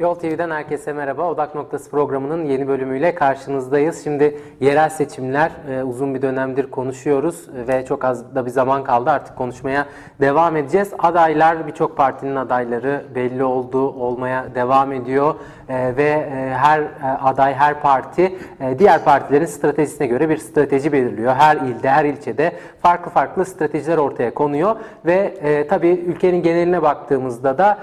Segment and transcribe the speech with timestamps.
[0.00, 1.30] Yol TV'den herkese merhaba.
[1.30, 4.04] Odak Noktası programının yeni bölümüyle karşınızdayız.
[4.04, 9.10] Şimdi yerel seçimler e, uzun bir dönemdir konuşuyoruz ve çok az da bir zaman kaldı.
[9.10, 9.86] Artık konuşmaya
[10.20, 10.92] devam edeceğiz.
[10.98, 15.34] Adaylar, birçok partinin adayları belli oldu, olmaya devam ediyor
[15.70, 16.82] E, ve e, her
[17.22, 18.36] aday, her parti
[18.78, 21.34] diğer partilerin stratejisine göre bir strateji belirliyor.
[21.34, 24.76] Her ilde, her ilçede farklı farklı stratejiler ortaya konuyor
[25.06, 27.78] ve e, tabii ülkenin geneline baktığımızda da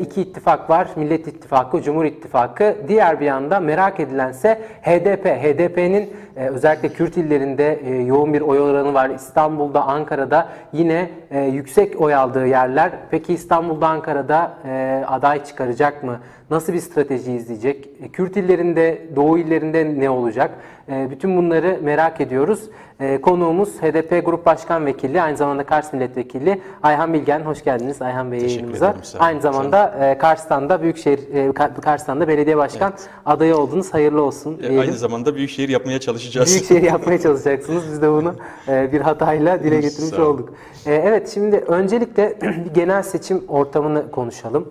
[0.00, 0.88] iki ittifak var.
[0.96, 2.76] Millet İttifakı, Cumhur İttifakı.
[2.88, 5.26] Diğer bir yanda merak edilense HDP.
[5.26, 9.10] HDP'nin e, özellikle Kürt illerinde e, yoğun bir oy oranı var.
[9.10, 12.90] İstanbul'da, Ankara'da yine e, yüksek oy aldığı yerler.
[13.10, 14.58] Peki İstanbul'da, Ankara'da
[15.06, 16.20] aday çıkaracak mı?
[16.50, 18.12] Nasıl bir strateji izleyecek?
[18.12, 20.50] Kürt illerinde, Doğu illerinde ne olacak?
[20.88, 22.70] Bütün bunları merak ediyoruz.
[23.00, 27.40] E, konuğumuz HDP Grup Başkan Vekili, aynı zamanda Kars Milletvekili Ayhan Bilgen.
[27.40, 28.94] Hoş geldiniz Ayhan Bey yayınımıza.
[29.18, 32.92] Aynı zamanda e, Kars'tan da Büyükşehir, e, Ka- Kars'tan da belediye başkan
[33.26, 33.94] adayı oldunuz.
[33.94, 34.80] Hayırlı olsun E.
[34.80, 36.50] Aynı zamanda büyükşehir yapmaya çalışacağız.
[36.50, 37.82] Büyükşehir yapmaya çalışacaksınız.
[37.92, 38.34] Biz de bunu
[38.68, 40.54] e, bir hatayla dile getirmiş olduk.
[40.86, 42.38] E, evet şimdi öncelikle
[42.74, 44.68] genel seçim ortamını konuşalım.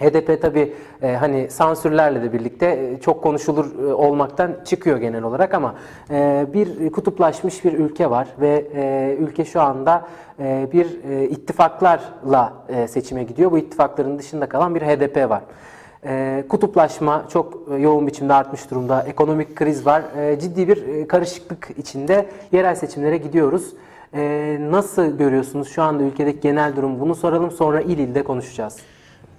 [0.00, 5.54] HDP tabii e, hani sansürlerle de birlikte e, çok konuşulur e, olmaktan çıkıyor genel olarak
[5.54, 5.74] ama
[6.10, 10.08] e, bir kutuplaşmış bir ülke var ve e, ülke şu anda
[10.40, 13.50] e, bir e, ittifaklarla e, seçime gidiyor.
[13.50, 15.42] Bu ittifakların dışında kalan bir HDP var.
[16.04, 19.02] E, kutuplaşma çok e, yoğun biçimde artmış durumda.
[19.02, 20.02] Ekonomik kriz var.
[20.16, 23.72] E, ciddi bir e, karışıklık içinde yerel seçimlere gidiyoruz.
[24.14, 27.00] E, nasıl görüyorsunuz şu anda ülkedeki genel durum?
[27.00, 28.76] Bunu soralım sonra il ilde konuşacağız.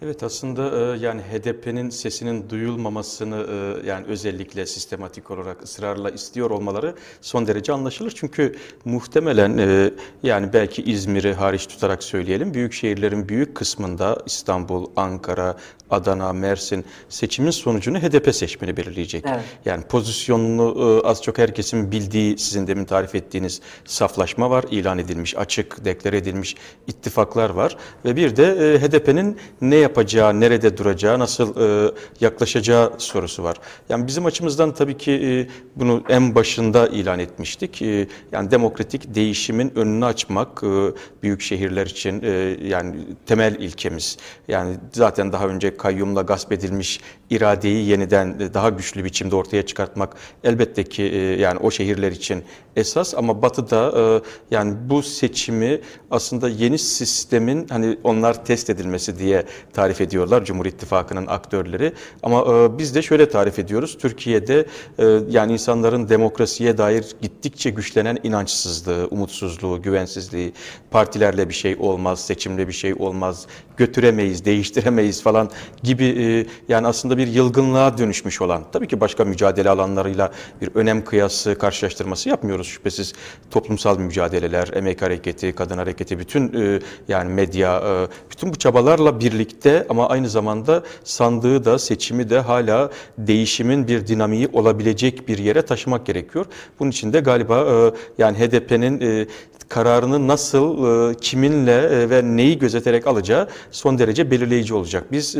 [0.01, 6.95] Evet aslında e, yani HDP'nin sesinin duyulmamasını e, yani özellikle sistematik olarak ısrarla istiyor olmaları
[7.21, 8.13] son derece anlaşılır.
[8.15, 9.91] Çünkü muhtemelen e,
[10.23, 15.57] yani belki İzmir'i hariç tutarak söyleyelim büyük şehirlerin büyük kısmında İstanbul, Ankara,
[15.89, 19.25] Adana, Mersin seçimin sonucunu HDP seçmeni belirleyecek.
[19.27, 19.41] Evet.
[19.65, 24.65] Yani pozisyonunu az çok herkesin bildiği sizin demin tarif ettiğiniz saflaşma var.
[24.71, 26.55] ilan edilmiş, açık, deklare edilmiş
[26.87, 27.77] ittifaklar var.
[28.05, 33.57] Ve bir de HDP'nin ne yapacağı, nerede duracağı, nasıl e, yaklaşacağı sorusu var.
[33.89, 35.31] Yani bizim açımızdan tabii ki e,
[35.75, 37.81] bunu en başında ilan etmiştik.
[37.81, 40.67] E, yani demokratik değişimin önünü açmak e,
[41.23, 42.29] büyük şehirler için e,
[42.67, 44.17] yani temel ilkemiz.
[44.47, 46.99] Yani zaten daha önce kayyumla gasp edilmiş
[47.29, 52.43] iradeyi yeniden e, daha güçlü biçimde ortaya çıkartmak elbette ki e, yani o şehirler için
[52.75, 54.03] esas ama Batı'da e,
[54.55, 55.81] yani bu seçimi
[56.11, 59.45] aslında yeni sistemin hani onlar test edilmesi diye
[59.77, 61.93] tarif ediyorlar Cumhur İttifakı'nın aktörleri
[62.23, 64.65] ama e, biz de şöyle tarif ediyoruz Türkiye'de
[64.99, 70.53] e, yani insanların demokrasiye dair gittikçe güçlenen inançsızlığı, umutsuzluğu, güvensizliği,
[70.91, 75.49] partilerle bir şey olmaz, seçimle bir şey olmaz, götüremeyiz, değiştiremeyiz falan
[75.83, 81.05] gibi e, yani aslında bir yılgınlığa dönüşmüş olan tabii ki başka mücadele alanlarıyla bir önem
[81.05, 83.13] kıyası, karşılaştırması yapmıyoruz şüphesiz.
[83.51, 89.66] Toplumsal mücadeleler, emek hareketi, kadın hareketi, bütün e, yani medya, e, bütün bu çabalarla birlikte
[89.89, 96.05] ama aynı zamanda sandığı da seçimi de hala değişimin bir dinamiği olabilecek bir yere taşımak
[96.05, 96.45] gerekiyor.
[96.79, 99.27] Bunun için de galiba e, yani HDP'nin e,
[99.69, 100.67] kararını nasıl,
[101.11, 105.11] e, kiminle ve neyi gözeterek alacağı son derece belirleyici olacak.
[105.11, 105.35] Biz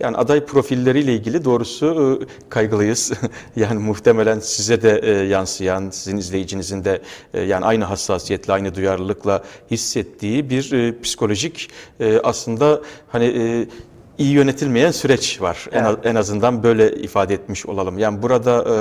[0.00, 3.12] yani aday profilleriyle ilgili doğrusu kaygılıyız.
[3.56, 7.02] yani muhtemelen size de e, yansıyan, sizin izleyicinizin de
[7.46, 11.70] yani aynı hassasiyetle, aynı duyarlılıkla hissettiği bir psikolojik
[12.22, 13.61] aslında hani
[14.18, 15.66] iyi yönetilmeyen süreç var.
[15.72, 17.98] En, az- en azından böyle ifade etmiş olalım.
[17.98, 18.74] Yani burada e,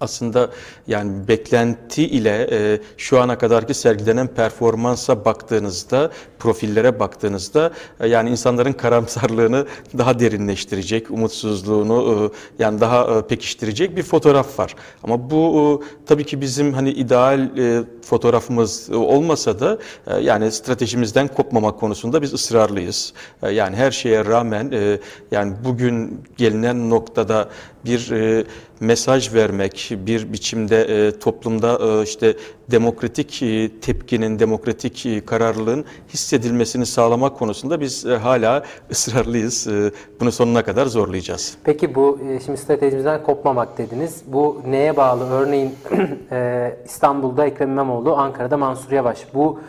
[0.00, 0.50] aslında
[0.86, 8.72] yani beklenti ile e, şu ana kadarki sergilenen performansa baktığınızda, profillere baktığınızda e, yani insanların
[8.72, 9.66] karamsarlığını
[9.98, 14.74] daha derinleştirecek, umutsuzluğunu e, yani daha e, pekiştirecek bir fotoğraf var.
[15.02, 20.52] Ama bu e, tabii ki bizim hani ideal e, fotoğrafımız e, olmasa da e, yani
[20.52, 23.12] stratejimizden kopmamak konusunda biz ısrarlıyız.
[23.42, 24.98] E, yani her şeye rağmen e,
[25.30, 27.48] yani bugün gelinen noktada
[27.84, 28.44] bir e,
[28.80, 32.34] mesaj vermek, bir biçimde e, toplumda e, işte
[32.70, 39.66] demokratik e, tepkinin, demokratik e, kararlılığın hissedilmesini sağlamak konusunda biz e, hala ısrarlıyız.
[39.66, 39.90] E,
[40.20, 41.56] bunu sonuna kadar zorlayacağız.
[41.64, 44.22] Peki bu e, şimdi stratejimizden kopmamak dediniz.
[44.26, 45.30] Bu neye bağlı?
[45.30, 45.74] Örneğin
[46.32, 49.34] e, İstanbul'da Ekrem İmamoğlu, Ankara'da Mansur Yavaş.
[49.34, 49.60] Bu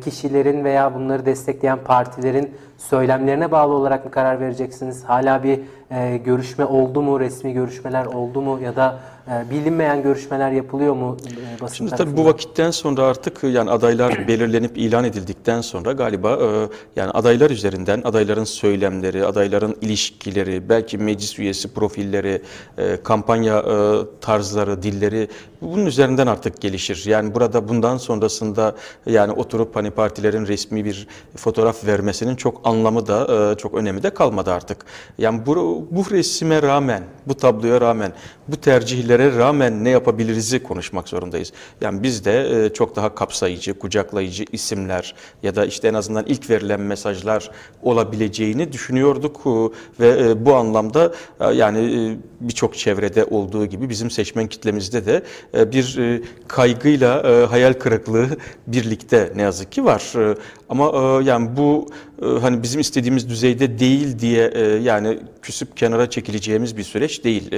[0.00, 5.04] kişilerin veya bunları destekleyen partilerin söylemlerine bağlı olarak mı karar vereceksiniz?
[5.04, 5.60] Hala bir
[5.90, 7.20] e, görüşme oldu mu?
[7.20, 8.58] Resmi görüşmeler oldu mu?
[8.62, 9.17] Ya da E,
[9.50, 12.24] bilinmeyen görüşmeler yapılıyor mu e, basın Şimdi tabii tarafından?
[12.24, 16.68] bu vakitten sonra artık yani adaylar belirlenip ilan edildikten sonra galiba e,
[17.00, 22.42] yani adaylar üzerinden adayların söylemleri, adayların ilişkileri, belki meclis üyesi profilleri,
[22.78, 25.28] e, kampanya e, tarzları, dilleri
[25.60, 27.02] bunun üzerinden artık gelişir.
[27.06, 28.74] Yani burada bundan sonrasında
[29.06, 34.10] yani oturup hani partilerin resmi bir fotoğraf vermesinin çok anlamı da e, çok önemi de
[34.10, 34.78] kalmadı artık.
[35.18, 38.12] Yani bu, bu resime rağmen, bu tabloya rağmen,
[38.48, 38.56] bu
[39.18, 41.52] tercihlere rağmen ne yapabiliriz'i konuşmak zorundayız.
[41.80, 46.50] Yani biz de e, çok daha kapsayıcı, kucaklayıcı isimler ya da işte en azından ilk
[46.50, 47.50] verilen mesajlar
[47.82, 49.50] olabileceğini düşünüyorduk E,
[50.00, 51.12] ve e, bu anlamda
[51.54, 55.22] yani birçok çevrede olduğu gibi bizim seçmen kitlemizde de
[55.72, 55.98] bir
[56.48, 58.28] kaygıyla hayal kırıklığı
[58.66, 60.12] birlikte ne yazık ki var.
[60.68, 60.84] Ama
[61.22, 61.86] yani bu
[62.40, 67.50] hani bizim istediğimiz düzeyde değil diye yani küsüp kenara çekileceğimiz bir süreç değil.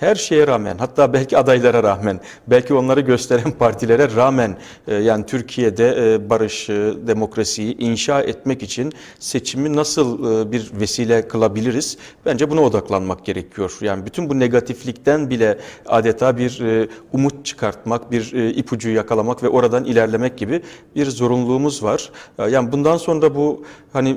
[0.00, 4.56] Her şeye rağmen hatta belki adaylara rağmen belki onları gösteren partilere rağmen
[4.88, 10.18] e, yani Türkiye'de e, barışı, demokrasiyi inşa etmek için seçimi nasıl
[10.48, 11.98] e, bir vesile kılabiliriz?
[12.26, 13.78] Bence buna odaklanmak gerekiyor.
[13.80, 19.48] Yani bütün bu negatiflikten bile adeta bir e, umut çıkartmak, bir e, ipucu yakalamak ve
[19.48, 20.62] oradan ilerlemek gibi
[20.96, 22.10] bir zorunluluğumuz var.
[22.38, 24.16] E, Yani bundan sonra bu hani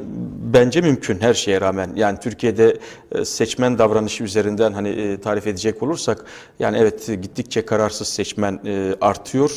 [0.53, 1.89] bence mümkün her şeye rağmen.
[1.95, 2.77] Yani Türkiye'de
[3.11, 6.25] e, seçmen davranışı üzerinden hani e, tarif edecek olursak
[6.59, 9.51] yani evet gittikçe kararsız seçmen e, artıyor.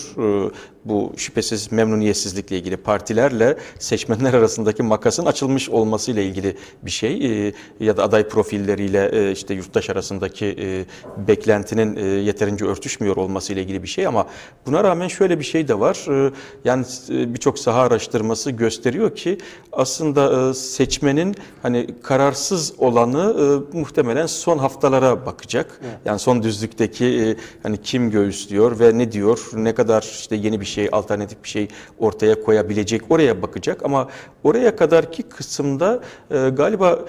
[0.84, 7.08] Bu şüphesiz memnuniyetsizlikle ilgili partilerle seçmenler arasındaki makasın açılmış olmasıyla ilgili bir şey
[7.48, 10.84] E, ya da aday profilleriyle e, işte yurttaş arasındaki e,
[11.28, 14.26] beklentinin e, yeterince örtüşmüyor olmasıyla ilgili bir şey ama
[14.66, 16.26] buna rağmen şöyle bir şey de var.
[16.28, 16.32] E,
[16.64, 19.38] Yani birçok saha araştırması gösteriyor ki
[19.72, 23.36] aslında e, seçmenin hani kararsız olanı
[23.72, 25.80] e, muhtemelen son haftalara bakacak.
[26.04, 30.66] Yani son düzlükteki e, hani kim göğüslüyor ve ne diyor, ne kadar işte yeni bir
[30.68, 31.68] şey, alternatif bir şey
[31.98, 34.08] ortaya koyabilecek oraya bakacak ama
[34.44, 36.00] oraya kadarki kısımda
[36.30, 37.04] e, galiba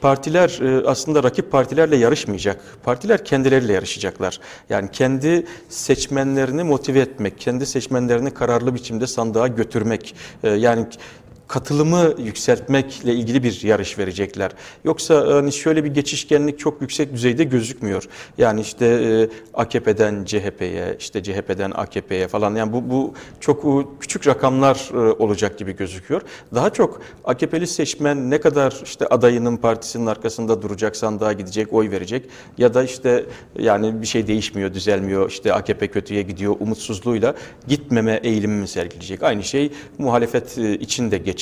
[0.00, 2.60] partiler e, aslında rakip partilerle yarışmayacak.
[2.84, 4.40] Partiler kendileriyle yarışacaklar.
[4.70, 10.14] Yani kendi seçmenlerini motive etmek, kendi seçmenlerini kararlı biçimde sandığa götürmek.
[10.44, 10.86] E, yani
[11.52, 14.50] katılımı yükseltmekle ilgili bir yarış verecekler.
[14.84, 18.08] Yoksa hani şöyle bir geçişkenlik çok yüksek düzeyde gözükmüyor.
[18.38, 24.26] Yani işte e, AKP'den CHP'ye, işte CHP'den AKP'ye falan yani bu bu çok e, küçük
[24.26, 26.22] rakamlar e, olacak gibi gözüküyor.
[26.54, 32.28] Daha çok AKP'li seçmen ne kadar işte adayının partisinin arkasında duracak, sandığa gidecek, oy verecek
[32.58, 33.24] ya da işte
[33.58, 37.34] yani bir şey değişmiyor, düzelmiyor, işte AKP kötüye gidiyor umutsuzluğuyla
[37.68, 39.22] gitmeme eğilimi mi sergileyecek?
[39.22, 41.41] Aynı şey muhalefet e, için de geçerli.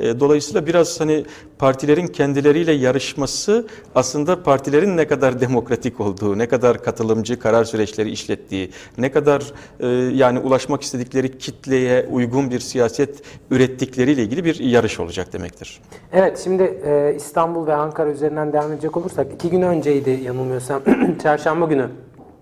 [0.00, 1.24] E, Dolayısıyla biraz hani
[1.58, 8.70] partilerin kendileriyle yarışması aslında partilerin ne kadar demokratik olduğu, ne kadar katılımcı karar süreçleri işlettiği,
[8.98, 9.86] ne kadar e,
[10.16, 15.80] yani ulaşmak istedikleri kitleye uygun bir siyaset ürettikleriyle ilgili bir yarış olacak demektir.
[16.12, 20.82] Evet şimdi e, İstanbul ve Ankara üzerinden devam edecek olursak iki gün önceydi yanılmıyorsam
[21.22, 21.88] çarşamba günü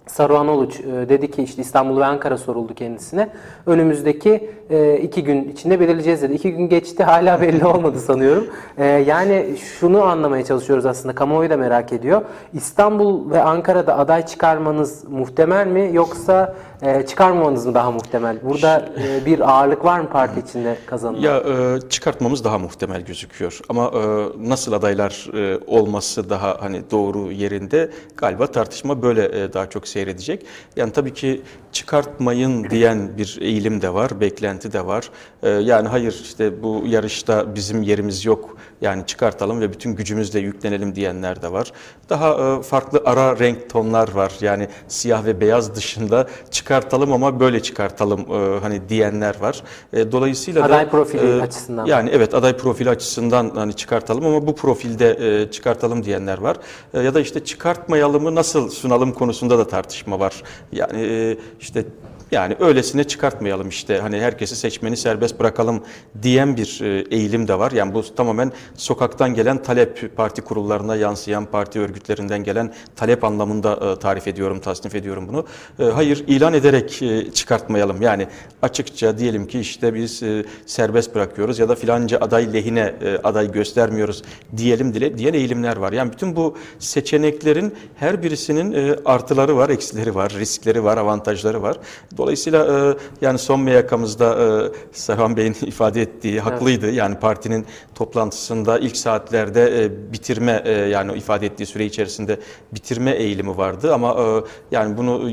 [0.06, 3.29] Saruhan Oluç e, dedi ki işte İstanbul ve Ankara soruldu kendisine.
[3.67, 6.33] Önümüzdeki e, iki gün içinde belirleyeceğiz dedi.
[6.33, 8.47] İki gün geçti hala belli olmadı sanıyorum.
[8.79, 12.23] E, yani şunu anlamaya çalışıyoruz aslında kamuoyu da merak ediyor.
[12.53, 18.38] İstanbul ve Ankara'da aday çıkarmanız muhtemel mi yoksa e, çıkarmamanız mı daha muhtemel?
[18.42, 21.20] Burada e, bir ağırlık var mı parti içinde kazanılan?
[21.20, 24.00] Ya e, çıkartmamız daha muhtemel gözüküyor ama e,
[24.48, 30.46] nasıl adaylar e, olması daha hani doğru yerinde galiba tartışma böyle e, daha çok seyredecek.
[30.76, 35.10] Yani tabii ki çıkartmayın diyen bir eğilim de var, beklenti de var.
[35.43, 38.56] E, yani hayır işte bu yarışta bizim yerimiz yok.
[38.81, 41.72] Yani çıkartalım ve bütün gücümüzle yüklenelim diyenler de var.
[42.10, 44.32] Daha e, farklı ara renk tonlar var.
[44.41, 46.26] Yani siyah ve beyaz dışında
[46.74, 49.62] çıkartalım ama böyle çıkartalım e, hani diyenler var.
[49.93, 51.86] E, dolayısıyla da Aday profili açısından.
[51.86, 56.56] yani evet aday profili açısından hani çıkartalım ama bu profilde e, çıkartalım diyenler var.
[56.94, 60.43] E, ya da işte çıkartmayalımı nasıl sunalım konusunda da tartışma var.
[60.72, 61.84] Yani e, işte
[62.34, 65.82] yani öylesine çıkartmayalım işte hani herkesi seçmeni serbest bırakalım
[66.22, 67.72] diyen bir e, eğilim de var.
[67.72, 73.98] Yani bu tamamen sokaktan gelen talep parti kurullarına yansıyan parti örgütlerinden gelen talep anlamında e,
[73.98, 75.46] tarif ediyorum, tasnif ediyorum bunu.
[75.79, 77.03] E, Hayır ilan ederek
[77.34, 78.03] çıkartmayalım.
[78.03, 78.26] Yani
[78.62, 80.22] açıkça diyelim ki işte biz
[80.67, 84.22] serbest bırakıyoruz ya da filanca aday lehine aday göstermiyoruz
[84.56, 85.93] diyelim dile diyen eğilimler var.
[85.93, 91.76] Yani bütün bu seçeneklerin her birisinin artıları var, eksileri var, riskleri var, avantajları var.
[92.32, 96.90] E, yani son meyakamızda e, Serhan Bey'in ifade ettiği haklıydı.
[96.90, 102.40] Yani partinin toplantısında ilk saatlerde e, bitirme e, yani ifade ettiği süre içerisinde
[102.72, 105.31] bitirme eğilimi vardı ama e, yani bunu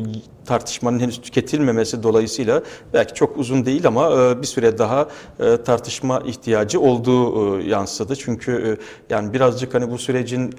[0.52, 5.08] tartışmanın henüz tüketilmemesi dolayısıyla belki çok uzun değil ama e, bir süre daha
[5.40, 8.16] e, tartışma ihtiyacı olduğu e, yansıdı.
[8.16, 8.78] Çünkü
[9.10, 10.54] yani birazcık hani bu sürecin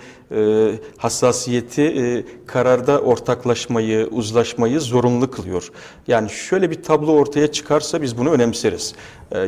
[0.96, 5.68] hassasiyeti kararda ortaklaşmayı, uzlaşmayı zorunlu kılıyor.
[6.08, 8.94] Yani şöyle bir tablo ortaya çıkarsa biz bunu önemseriz.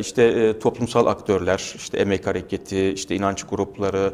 [0.00, 4.12] İşte toplumsal aktörler, işte emek hareketi, işte inanç grupları,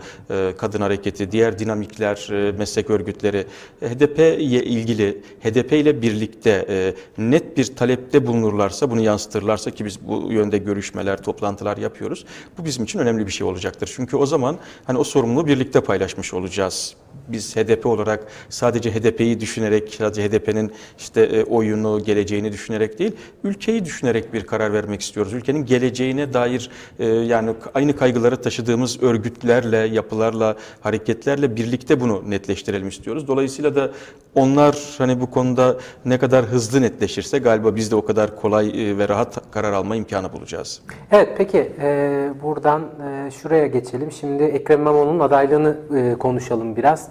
[0.59, 3.47] kadın hareketi, diğer dinamikler, meslek örgütleri
[3.81, 10.33] HDP'ye ilgili, HDP ile birlikte e, net bir talepte bulunurlarsa, bunu yansıtırlarsa ki biz bu
[10.33, 12.25] yönde görüşmeler, toplantılar yapıyoruz.
[12.59, 13.93] Bu bizim için önemli bir şey olacaktır.
[13.97, 16.95] Çünkü o zaman hani o sorumluluğu birlikte paylaşmış olacağız.
[17.29, 23.13] Biz HDP olarak sadece HDP'yi düşünerek, sadece HDP'nin işte e, oyunu, geleceğini düşünerek değil,
[23.45, 25.33] ülkeyi düşünerek bir karar vermek istiyoruz.
[25.33, 33.29] Ülkenin geleceğine dair e, yani aynı kaygıları taşıdığımız örgütlerle, yapılarla, hareketlerle birlikte bunu netleştirelim istiyoruz.
[33.29, 33.91] Dolayısıyla da
[34.35, 38.99] onlar hani bu konuda ne kadar hızlı netleşirse galiba biz de o kadar kolay e,
[38.99, 40.83] ve rahat karar alma imkanı bulacağız.
[41.13, 44.13] Evet peki e, buradan e, şuraya geçelim.
[44.13, 47.09] Şimdi Ekrem İmamoğlu'nun adaylığını e, konuşalım biraz.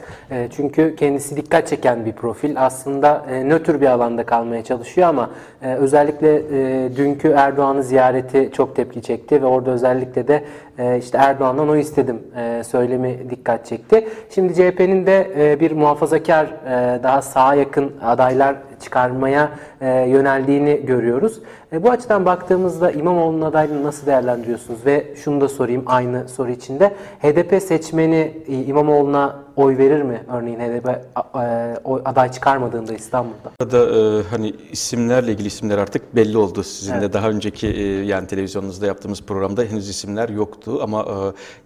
[0.56, 2.66] Çünkü kendisi dikkat çeken bir profil.
[2.66, 5.30] Aslında nötr bir alanda kalmaya çalışıyor ama
[5.62, 6.44] özellikle
[6.98, 10.44] dünkü Erdoğan'ı ziyareti çok tepki çekti ve orada özellikle de
[11.00, 14.08] işte Erdoğan'dan o istedim e, söylemi dikkat çekti.
[14.30, 19.50] Şimdi CHP'nin de e, bir muhafazakar e, daha sağa yakın adaylar çıkarmaya
[19.82, 21.40] yöneldiğini görüyoruz.
[21.72, 24.86] Bu açıdan baktığımızda İmamoğlu'nun adaylığını nasıl değerlendiriyorsunuz?
[24.86, 26.92] Ve şunu da sorayım aynı soru içinde.
[27.22, 30.24] HDP seçmeni İmamoğlu'na oy verir mi?
[30.34, 33.52] Örneğin HDP e, oy- aday çıkarmadığında İstanbul'da.
[33.62, 36.64] Burada e, hani isimlerle ilgili isimler artık belli oldu.
[36.64, 41.16] Sizin de daha önceki e, yani televizyonunuzda yaptığımız programda henüz isimler yoktu ama e,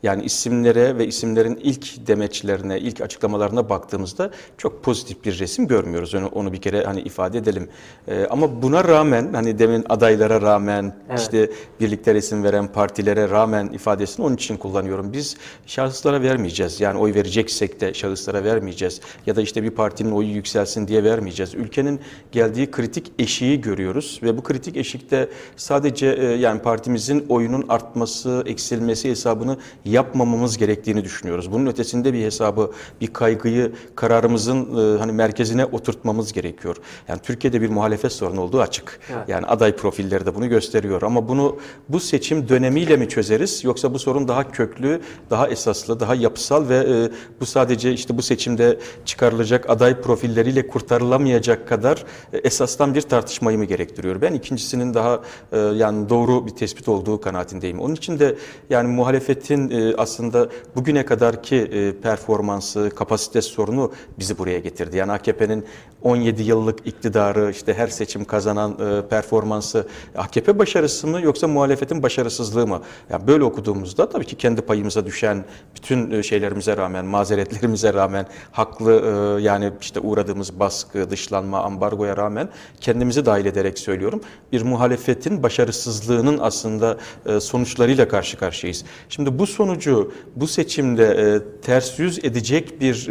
[0.07, 6.15] yani isimlere ve isimlerin ilk demeçlerine, ilk açıklamalarına baktığımızda çok pozitif bir resim görmüyoruz.
[6.15, 7.69] Onu, onu bir kere hani ifade edelim.
[8.07, 11.19] E, ama buna rağmen hani demin adaylara rağmen Evet.
[11.19, 15.13] işte birlikte resim veren partilere rağmen ifadesini onun için kullanıyorum.
[15.13, 16.81] Biz şahıslara vermeyeceğiz.
[16.81, 19.01] Yani oy vereceksek de şahıslara vermeyeceğiz.
[19.25, 21.55] Ya da işte bir partinin oyu yükselsin diye vermeyeceğiz.
[21.55, 21.99] Ülkenin
[22.31, 29.09] geldiği kritik eşiği görüyoruz ve bu kritik eşikte sadece e, yani partimizin oyunun artması, eksilmesi
[29.09, 31.51] hesabını yapmamamız gerektiğini düşünüyoruz.
[31.51, 32.71] Bunun ötesinde bir hesabı,
[33.01, 36.75] bir kaygıyı kararımızın e, hani merkezine oturtmamız gerekiyor.
[37.07, 38.99] Yani Türkiye'de bir muhalefet sorunu olduğu açık.
[39.13, 39.29] Evet.
[39.29, 41.01] Yani aday profilleri de bunu gösteriyor.
[41.01, 41.59] Ama bunu
[41.89, 46.77] bu seçim dönemiyle mi çözeriz yoksa bu sorun daha köklü, daha esaslı, daha yapısal ve
[46.77, 53.57] e, bu sadece işte bu seçimde çıkarılacak aday profilleriyle kurtarılamayacak kadar e, esastan bir tartışmayı
[53.57, 54.21] mı gerektiriyor?
[54.21, 57.79] Ben ikincisinin daha e, yani doğru bir tespit olduğu kanaatindeyim.
[57.79, 58.35] Onun için de
[58.69, 64.97] yani muhalefetin e, aslında bugüne kadarki performansı, kapasite sorunu bizi buraya getirdi.
[64.97, 65.65] Yani AKP'nin
[66.01, 68.77] 17 yıllık iktidarı, işte her seçim kazanan
[69.09, 72.81] performansı AKP başarısı mı yoksa muhalefetin başarısızlığı mı?
[73.09, 77.05] Yani böyle okuduğumuzda tabii ki kendi payımıza düşen bütün şeylerimize rağmen,
[77.53, 82.49] mazeretlerimize rağmen, haklı e, yani işte uğradığımız baskı, dışlanma, ambargoya rağmen
[82.81, 84.21] kendimizi dahil ederek söylüyorum.
[84.51, 88.85] Bir muhalefetin başarısızlığının aslında e, sonuçlarıyla karşı karşıyayız.
[89.09, 93.09] Şimdi bu sonucu bu seçimde e, ters yüz edecek bir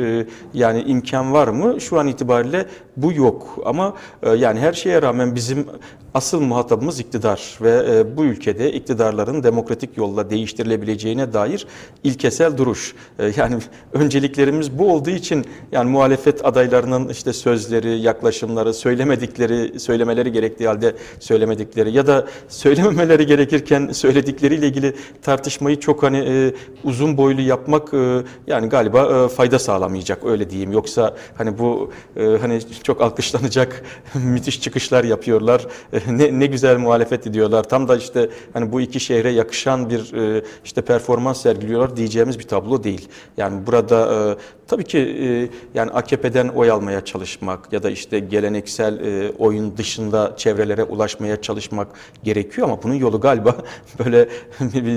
[0.54, 1.80] yani imkan var mı?
[1.80, 3.94] Şu an itibariyle bu yok ama
[4.36, 5.66] yani her şeye rağmen bizim
[6.14, 11.66] asıl muhatabımız iktidar ve bu ülkede iktidarların demokratik yolla değiştirilebileceğine dair
[12.04, 12.94] ilkesel duruş.
[13.36, 13.58] Yani
[14.32, 21.92] önceliklerimiz bu olduğu için yani muhalefet adaylarının işte sözleri, yaklaşımları, söylemedikleri, söylemeleri gerektiği halde söylemedikleri
[21.92, 28.68] ya da söylememeleri gerekirken söyledikleriyle ilgili tartışmayı çok hani e, uzun boylu yapmak e, yani
[28.68, 30.72] galiba e, fayda sağlamayacak öyle diyeyim.
[30.72, 33.82] Yoksa hani bu e, hani çok alkışlanacak
[34.14, 35.66] müthiş çıkışlar yapıyorlar.
[35.92, 37.62] E, ne, ne güzel muhalefet ediyorlar.
[37.62, 42.48] Tam da işte hani bu iki şehre yakışan bir e, işte performans sergiliyorlar diyeceğimiz bir
[42.48, 43.08] tablo değil.
[43.36, 44.21] Yani burada e,
[44.66, 50.34] tabii ki e, yani AKP'den oy almaya çalışmak ya da işte geleneksel e, oyun dışında
[50.36, 51.88] çevrelere ulaşmaya çalışmak
[52.22, 53.56] gerekiyor ama bunun yolu galiba
[53.98, 54.28] böyle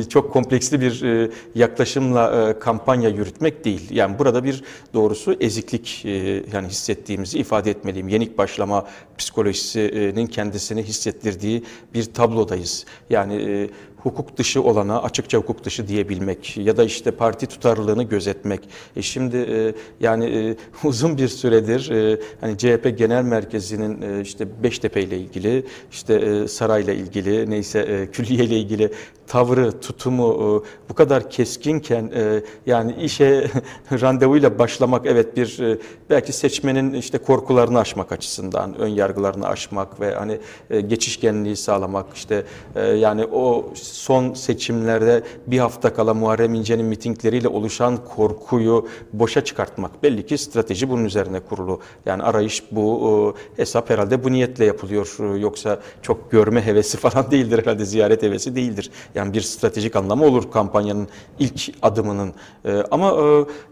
[0.10, 3.88] çok kompleksli bir e, yaklaşımla kampanya yürütmek değil.
[3.92, 4.64] Yani burada bir
[4.94, 6.06] doğrusu eziklik
[6.54, 8.08] yani hissettiğimizi ifade etmeliyim.
[8.08, 8.86] Yenik başlama
[9.18, 11.64] psikolojisinin kendisini hissettirdiği
[11.94, 12.86] bir tablodayız.
[13.10, 13.70] Yani
[14.06, 18.62] hukuk dışı olana açıkça hukuk dışı diyebilmek ya da işte parti tutarlılığını gözetmek.
[18.96, 20.56] E şimdi e, yani e,
[20.88, 26.48] uzun bir süredir e, hani CHP Genel Merkezi'nin e, işte Beştepe ile ilgili, işte e,
[26.48, 28.92] sarayla ilgili, neyse e, külliye ile ilgili
[29.28, 33.52] tavrı, tutumu e, bu kadar keskinken e, yani işe
[33.92, 35.78] randevuyla başlamak evet bir e,
[36.10, 42.44] belki seçmenin işte korkularını aşmak açısından, ön yargılarını aşmak ve hani e, geçişkenliği sağlamak işte
[42.76, 50.04] e, yani o son seçimlerde bir hafta kala Muharrem İnce'nin mitingleriyle oluşan korkuyu boşa çıkartmak.
[50.04, 51.80] Belli ki strateji bunun üzerine kurulu.
[52.06, 55.18] Yani arayış bu e, hesap herhalde bu niyetle yapılıyor.
[55.20, 58.92] E, Yoksa çok görme hevesi falan değildir herhalde ziyaret hevesi değildir.
[59.16, 61.08] Yani bir stratejik anlamı olur kampanyanın
[61.40, 62.34] ilk adımının.
[62.66, 63.16] E, Ama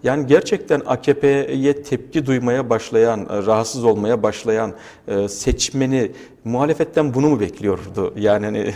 [0.03, 4.73] yani gerçekten AKP'ye tepki duymaya başlayan, rahatsız olmaya başlayan
[5.27, 6.11] seçmeni
[6.45, 8.13] muhalefetten bunu mu bekliyordu?
[8.17, 8.73] Yani hani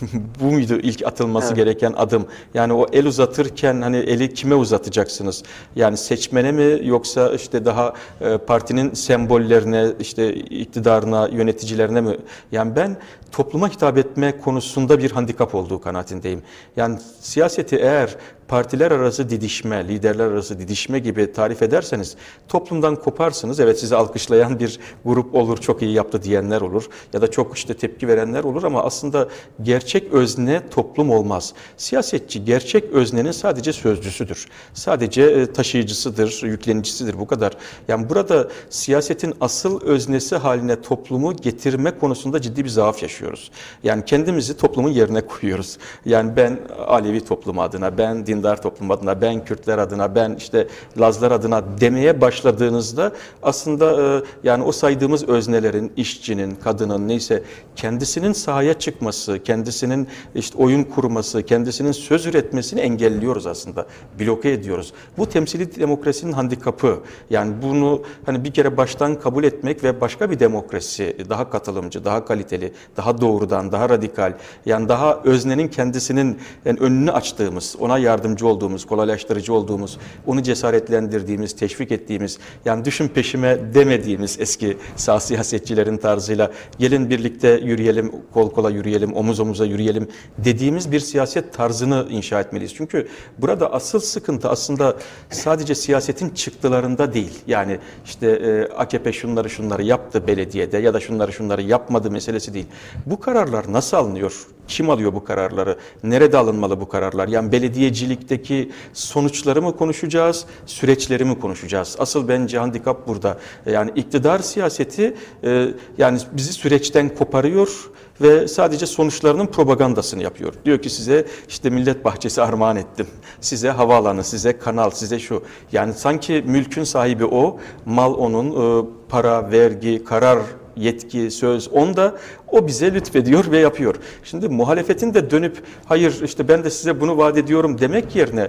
[0.40, 1.56] bu muydu ilk atılması Evet.
[1.56, 2.26] gereken adım?
[2.54, 5.42] Yani o el uzatırken hani eli kime uzatacaksınız?
[5.76, 12.16] Yani seçmene mi yoksa işte daha e, partinin sembollerine, işte iktidarına, yöneticilerine mi?
[12.52, 12.96] Yani ben
[13.32, 16.42] topluma hitap etme konusunda bir handikap olduğu kanaatindeyim.
[16.76, 18.16] Yani siyaseti eğer
[18.50, 22.16] partiler arası didişme, liderler arası didişme gibi tarif ederseniz
[22.48, 23.60] toplumdan koparsınız.
[23.60, 27.74] Evet sizi alkışlayan bir grup olur, çok iyi yaptı diyenler olur ya da çok işte
[27.74, 29.28] tepki verenler olur ama aslında
[29.62, 31.52] gerçek özne toplum olmaz.
[31.76, 34.48] Siyasetçi gerçek öznenin sadece sözcüsüdür.
[34.74, 37.56] Sadece e, taşıyıcısıdır, yüklenicisidir bu kadar.
[37.88, 43.50] Yani burada siyasetin asıl öznesi haline toplumu getirme konusunda ciddi bir zaaf yaşıyoruz.
[43.82, 45.78] Yani kendimizi toplumun yerine koyuyoruz.
[46.04, 50.68] Yani ben Alevi toplumu adına, ben dindar toplum adına, ben Kürtler adına, ben işte
[51.00, 57.42] Lazlar adına demeye başladığınızda aslında e, yani o saydığımız öznelerin, işçinin, kadının neyse
[57.76, 63.86] kendisinin sahaya çıkması, kendisinin işte oyun kurması, kendisinin söz üretmesini engelliyoruz aslında.
[64.20, 64.92] Bloke ediyoruz.
[65.18, 67.00] Bu temsili demokrasinin handikapı.
[67.30, 72.24] Yani bunu hani bir kere baştan kabul etmek ve başka bir demokrasi, daha katılımcı, daha
[72.24, 74.32] kaliteli, daha doğrudan, daha radikal,
[74.66, 77.98] yani daha öznenin kendisinin yani önünü açtığımız, ona
[78.30, 85.96] yardımcı olduğumuz, kolaylaştırıcı olduğumuz, onu cesaretlendirdiğimiz, teşvik ettiğimiz, yani düşün peşime demediğimiz eski sağ siyasetçilerin
[85.96, 90.08] tarzıyla gelin birlikte yürüyelim, kol kola yürüyelim, omuz omuza yürüyelim
[90.38, 92.74] dediğimiz bir siyaset tarzını inşa etmeliyiz.
[92.74, 93.08] Çünkü
[93.38, 94.96] burada asıl sıkıntı aslında
[95.30, 97.38] sadece siyasetin çıktılarında değil.
[97.46, 102.66] Yani işte e, AKP şunları şunları yaptı belediyede ya da şunları şunları yapmadı meselesi değil.
[103.06, 104.46] Bu kararlar nasıl alınıyor?
[104.70, 105.76] Kim alıyor bu kararları?
[106.02, 107.28] Nerede alınmalı bu kararlar?
[107.28, 111.96] Yani belediyecilikteki sonuçları mı konuşacağız, süreçleri mi konuşacağız?
[111.98, 113.38] Asıl bence handikap burada.
[113.66, 120.54] Yani iktidar siyaseti e, yani bizi süreçten koparıyor ve sadece sonuçlarının propagandasını yapıyor.
[120.64, 123.06] Diyor ki size işte millet bahçesi armağan ettim.
[123.40, 125.42] Size havaalanı, size kanal, size şu.
[125.72, 130.38] Yani sanki mülkün sahibi o, mal onun, e, para, vergi, karar
[130.76, 132.18] yetki, söz onda
[132.52, 133.94] o bize lütfediyor ve yapıyor.
[134.24, 138.48] Şimdi muhalefetin de dönüp hayır işte ben de size bunu vaat ediyorum demek yerine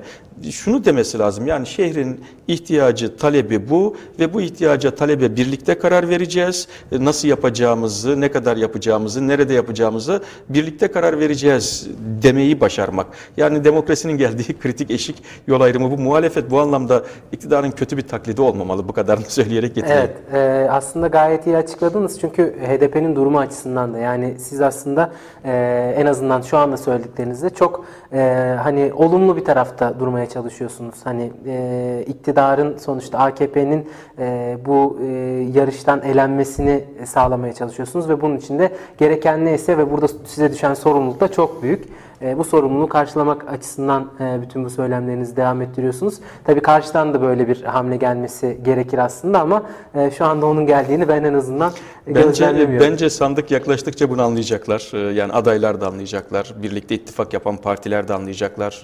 [0.52, 1.48] şunu demesi lazım.
[1.48, 6.68] Yani şehrin ihtiyacı, talebi bu ve bu ihtiyaca, talebe birlikte karar vereceğiz.
[6.92, 11.88] E, Nasıl yapacağımızı, ne kadar yapacağımızı, nerede yapacağımızı birlikte karar vereceğiz
[12.24, 13.08] demeyi başarmak.
[13.38, 15.98] Yani demokrasinin geldiği kritik eşik yol ayrımı bu.
[15.98, 18.88] Muhalefet bu anlamda iktidarın kötü bir taklidi olmamalı.
[18.88, 20.10] Bu kadarını söyleyerek getireyim.
[20.32, 20.34] Evet,
[20.66, 25.12] e, aslında gayet iyi açıkladınız çünkü HDP'nin durumu açısından da yani siz aslında
[25.46, 30.96] e, en azından şu anda söylediklerinizde çok e, hani olumlu bir tarafta durmaya çalışıyorsunuz.
[31.04, 35.08] Hani e, iktidarın sonuçta AKP'nin e, bu e,
[35.54, 41.20] yarıştan elenmesini sağlamaya çalışıyorsunuz ve bunun için de gereken neyse ve burada size düşen sorumluluk
[41.20, 41.84] da çok büyük.
[42.22, 46.16] E, bu sorumluluğu karşılamak açısından e, bütün bu söylemlerinizi devam ettiriyorsunuz.
[46.44, 49.64] Tabii karşıdan da böyle bir hamle gelmesi gerekir aslında ama
[49.96, 51.72] e, şu anda onun geldiğini ben en azından
[52.08, 55.12] Bence, bence sandık yaklaştıkça bunu anlayacaklar.
[55.12, 56.54] Yani adaylar da anlayacaklar.
[56.64, 58.82] Birlikte ittifak yapan partiler de anlayacaklar.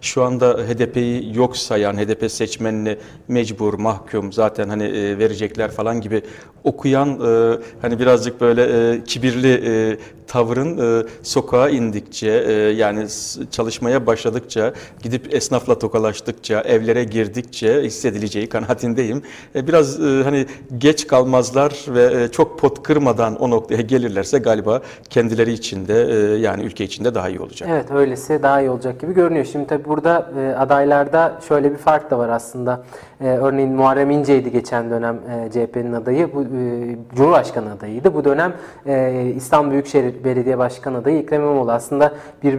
[0.00, 2.96] Şu anda HDP'yi yok sayan, HDP seçmenini
[3.28, 6.22] mecbur, mahkum zaten hani e, verecekler falan gibi
[6.64, 13.06] okuyan e, hani birazcık böyle e, kibirli e, tavırın e, sokağa indikçe e, yani
[13.50, 19.22] çalışmaya başladıkça gidip esnafla tokalaştıkça evlere girdikçe hissedileceği kanaatindeyim.
[19.54, 20.46] E, Biraz e, hani
[20.78, 25.92] geç kalmazlar ve e, çok pot kırmadan o noktaya gelirlerse galiba kendileri için de
[26.40, 27.68] yani ülke için de daha iyi olacak.
[27.72, 29.44] Evet öylesi daha iyi olacak gibi görünüyor.
[29.44, 32.82] Şimdi tabii burada adaylarda şöyle bir fark da var aslında.
[33.20, 35.18] Örneğin Muharrem İnce'ydi geçen dönem
[35.52, 36.34] CHP'nin adayı.
[36.34, 36.44] Bu
[37.16, 38.14] Cumhurbaşkanı adayıydı.
[38.14, 38.52] Bu dönem
[39.36, 41.72] İstanbul Büyükşehir Belediye Başkan adayı Ekrem İmamoğlu.
[41.72, 42.12] Aslında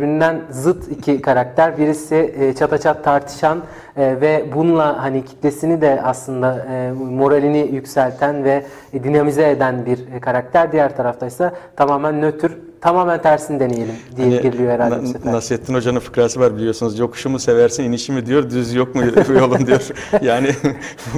[0.10, 1.78] birbirinden zıt iki karakter.
[1.78, 3.63] Birisi e, çata çat tartışan
[3.98, 10.72] e, ve bununla hani kitlesini de aslında e, moralini yükselten ve dinamize eden bir karakter.
[10.72, 15.33] Diğer tarafta ise tamamen nötr, tamamen tersini deneyelim diye Hani giriliyor herhalde Na- bu sefer.
[15.33, 16.99] Nasrettin Hoca'nın fıkrası var biliyorsunuz.
[16.99, 19.03] Yokuşu mu seversin, inişi mi diyor, düz yok mu
[19.39, 19.87] yolun diyor.
[20.21, 20.49] Yani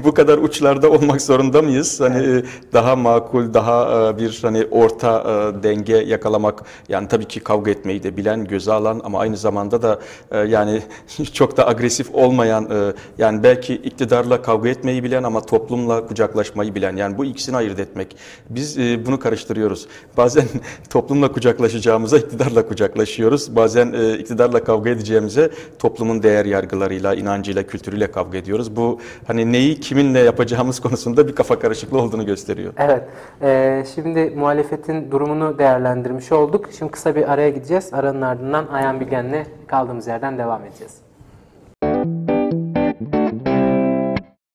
[0.04, 2.02] bu kadar uçlarda olmak zorunda mıyız?
[2.02, 2.44] Hani e,
[2.74, 5.20] daha makul, daha e, bir hani orta
[5.60, 6.64] e, denge yakalamak.
[6.90, 10.00] Yani tabii ki kavga etmeyi de bilen, göze alan ama aynı zamanda da
[10.48, 10.82] yani
[11.34, 16.96] çok da agresif olmayan yani belki iktidarla kavga etmeyi bilen ama toplumla kucaklaşmayı bilen.
[16.96, 18.16] Yani bu ikisini ayırt etmek.
[18.50, 19.88] Biz bunu karıştırıyoruz.
[20.18, 20.46] Bazen
[20.90, 23.56] toplumla kucaklaşacağımıza iktidarla kucaklaşıyoruz.
[23.56, 28.76] Bazen e, iktidarla kavga edeceğimize toplumun değer yargılarıyla, inancıyla, kültürüyle kavga ediyoruz.
[28.76, 32.74] Bu hani neyi kiminle yapacağımız konusunda bir kafa karışıklığı olduğunu gösteriyor.
[32.78, 33.04] Evet.
[33.42, 36.70] Ee, şimdi muhalefetin durumunu değerlendirmiş olduk.
[36.78, 37.94] Şimdi kısa bir araya gideceğiz.
[37.94, 41.11] Aranın ardından Ayhan Bilgen'le kaldığımız yerden devam edeceğiz.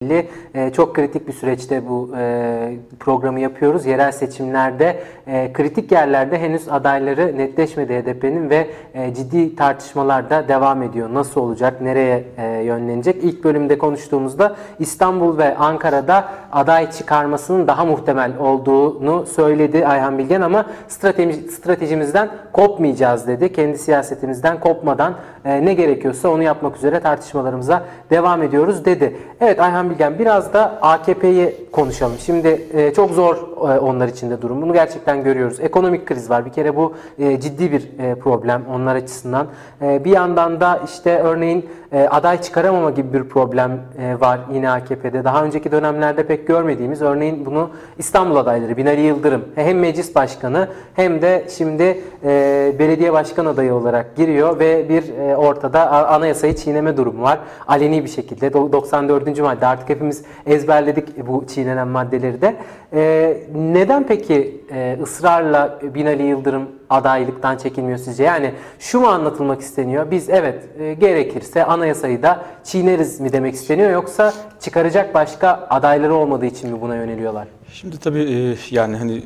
[0.03, 3.87] E, çok kritik bir süreçte bu e, programı yapıyoruz.
[3.87, 8.67] Yerel seçimlerde e, kritik yerlerde henüz adayları netleşmedi HDP'nin ve
[9.17, 11.15] ciddi tartışmalar da devam ediyor.
[11.15, 12.25] Nasıl olacak, nereye
[12.65, 13.25] yönlenecek?
[13.25, 20.67] İlk bölümde konuştuğumuzda İstanbul ve Ankara'da aday çıkarmasının daha muhtemel olduğunu söyledi Ayhan Bilgen ama
[20.89, 23.53] strateji, stratejimizden kopmayacağız dedi.
[23.53, 25.15] Kendi siyasetimizden kopmadan
[25.47, 29.17] ne gerekiyorsa onu yapmak üzere tartışmalarımıza devam ediyoruz dedi.
[29.41, 32.17] Evet Ayhan Bilgen biraz da AKP'yi konuşalım.
[32.19, 34.63] Şimdi e, çok zor e, onlar için de durum.
[34.63, 35.61] Bunu gerçekten görüyoruz.
[35.61, 36.47] Ekonomik kriz var.
[36.47, 37.83] Bir kere bu e, ciddi bir
[38.21, 39.47] problem onlar açısından.
[39.81, 45.25] Bir yandan da işte örneğin e, aday çıkaramama gibi bir problem e, var yine AKP'de.
[45.25, 51.23] Daha önceki dönemlerde pek görmediğimiz örneğin bunu İstanbul adayları Binali Yıldırım hem meclis başkanı hem
[51.23, 57.23] de şimdi e, belediye başkan adayı olarak giriyor ve bir e, ortada anayasayı çiğneme durumu
[57.23, 57.39] var.
[57.69, 59.41] Aleni bir şekilde Do- 94.
[59.41, 62.57] madde artık hepimiz ezberledik bu çiğnenen maddeleri de.
[62.93, 68.25] E, neden peki e, ısrarla Binali Yıldırım adaylıktan çekilmiyor sizce?
[68.25, 70.11] Yani şu mu anlatılmak isteniyor?
[70.11, 76.47] Biz evet e, gerekirse anayasayı da çiğneriz mi demek isteniyor yoksa çıkaracak başka adayları olmadığı
[76.47, 77.49] için mi buna yöneliyorlar?
[77.73, 79.23] Şimdi tabii e, yani hani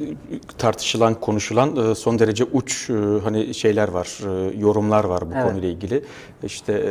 [0.58, 2.94] tartışılan, konuşulan e, son derece uç e,
[3.24, 4.18] hani şeyler var,
[4.58, 5.44] yorumlar var bu Evet.
[5.44, 6.04] konuyla ilgili.
[6.42, 6.82] İşte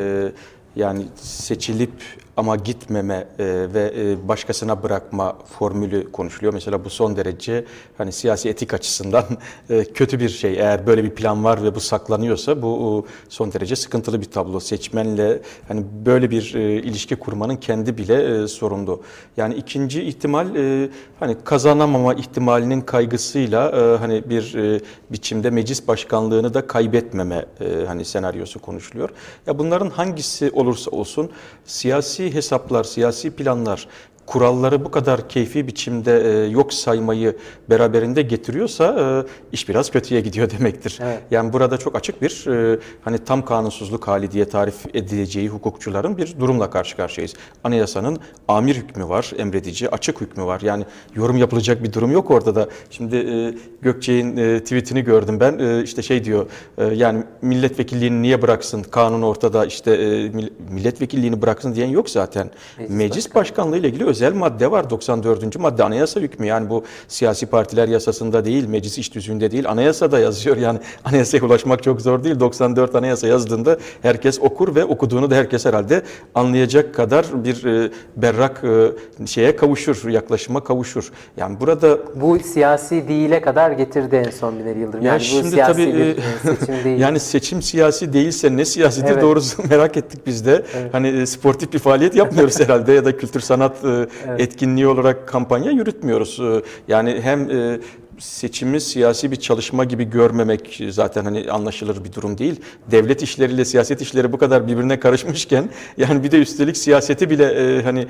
[0.75, 1.91] yani seçilip
[2.39, 6.53] ama gitmeme e, ve e, başkasına bırakma formülü konuşuluyor.
[6.53, 7.65] Mesela bu son derece
[7.97, 9.25] hani siyasi etik açısından
[9.69, 10.53] e, kötü bir şey.
[10.53, 14.59] Eğer böyle bir plan var ve bu saklanıyorsa bu son derece sıkıntılı bir tablo.
[14.59, 19.01] Seçmenle hani böyle bir ilişki kurmanın kendi bile e, sorunlu.
[19.37, 20.47] Yani ikinci ihtimal
[21.19, 23.71] hani kazanamama ihtimalinin kaygısıyla
[24.01, 24.55] hani bir
[25.09, 27.45] biçimde meclis başkanlığını da kaybetmeme
[27.87, 29.09] hani senaryosu konuşuluyor.
[29.47, 31.31] Ya bunların hangisi olursa olsun
[31.65, 33.87] siyasi hesaplar, siyasi planlar
[34.29, 37.37] kuralları bu kadar keyfi biçimde e, yok saymayı
[37.69, 39.05] beraberinde getiriyorsa e,
[39.51, 40.99] iş biraz kötüye gidiyor demektir.
[41.03, 41.19] Evet.
[41.31, 46.39] Yani burada çok açık bir e, hani tam kanunsuzluk hali diye tarif edileceği hukukçuların bir
[46.39, 47.33] durumla karşı karşıyayız.
[47.63, 50.61] Anayasanın amir hükmü var, emredici, açık hükmü var.
[50.61, 52.67] Yani yorum yapılacak bir durum yok orada da.
[52.89, 55.59] Şimdi e, Gökçe'nin e, tweetini gördüm ben.
[55.59, 56.45] E, işte şey diyor,
[56.77, 58.83] e, yani milletvekilliğini niye bıraksın?
[58.83, 62.51] Kanun ortada işte e, mill- milletvekilliğini bıraksın diyen yok zaten.
[62.77, 64.89] Meclis Meclis, başkanlığı ile ilgili özel madde var.
[64.89, 65.59] 94.
[65.59, 66.47] madde anayasa hükmü.
[66.47, 70.57] Yani bu siyasi partiler yasasında değil, meclis iş düzüğünde değil, anayasada yazıyor.
[70.57, 72.39] Yani anayasaya ulaşmak çok zor değil.
[72.39, 76.01] 94 anayasa yazdığında herkes okur ve okuduğunu da herkes herhalde
[76.35, 81.11] anlayacak kadar bir e, berrak e, şeye kavuşur, yaklaşıma kavuşur.
[81.37, 85.05] Yani burada Bu siyasi değile kadar getirdi en son Binali Yıldırım.
[85.05, 86.15] ya Yani bu şimdi siyasi tabii bir e,
[86.57, 86.99] seçim değil.
[87.05, 89.21] yani seçim siyasi değilse ne siyasidir Evet.
[89.21, 90.65] doğrusu merak ettik biz de.
[90.91, 95.71] Hani e, sportif bir faaliyet yapmıyoruz herhalde ya da kültür sanat e, etkinliği olarak kampanya
[95.71, 96.39] yürütmüyoruz.
[96.39, 97.79] E, Yani hem e,
[98.19, 102.61] seçimi siyasi bir çalışma gibi görmemek zaten hani anlaşılır bir durum değil.
[102.91, 107.83] Devlet işleriyle siyaset işleri bu kadar birbirine karışmışken yani bir de üstelik siyaseti bile e,
[107.83, 108.07] hani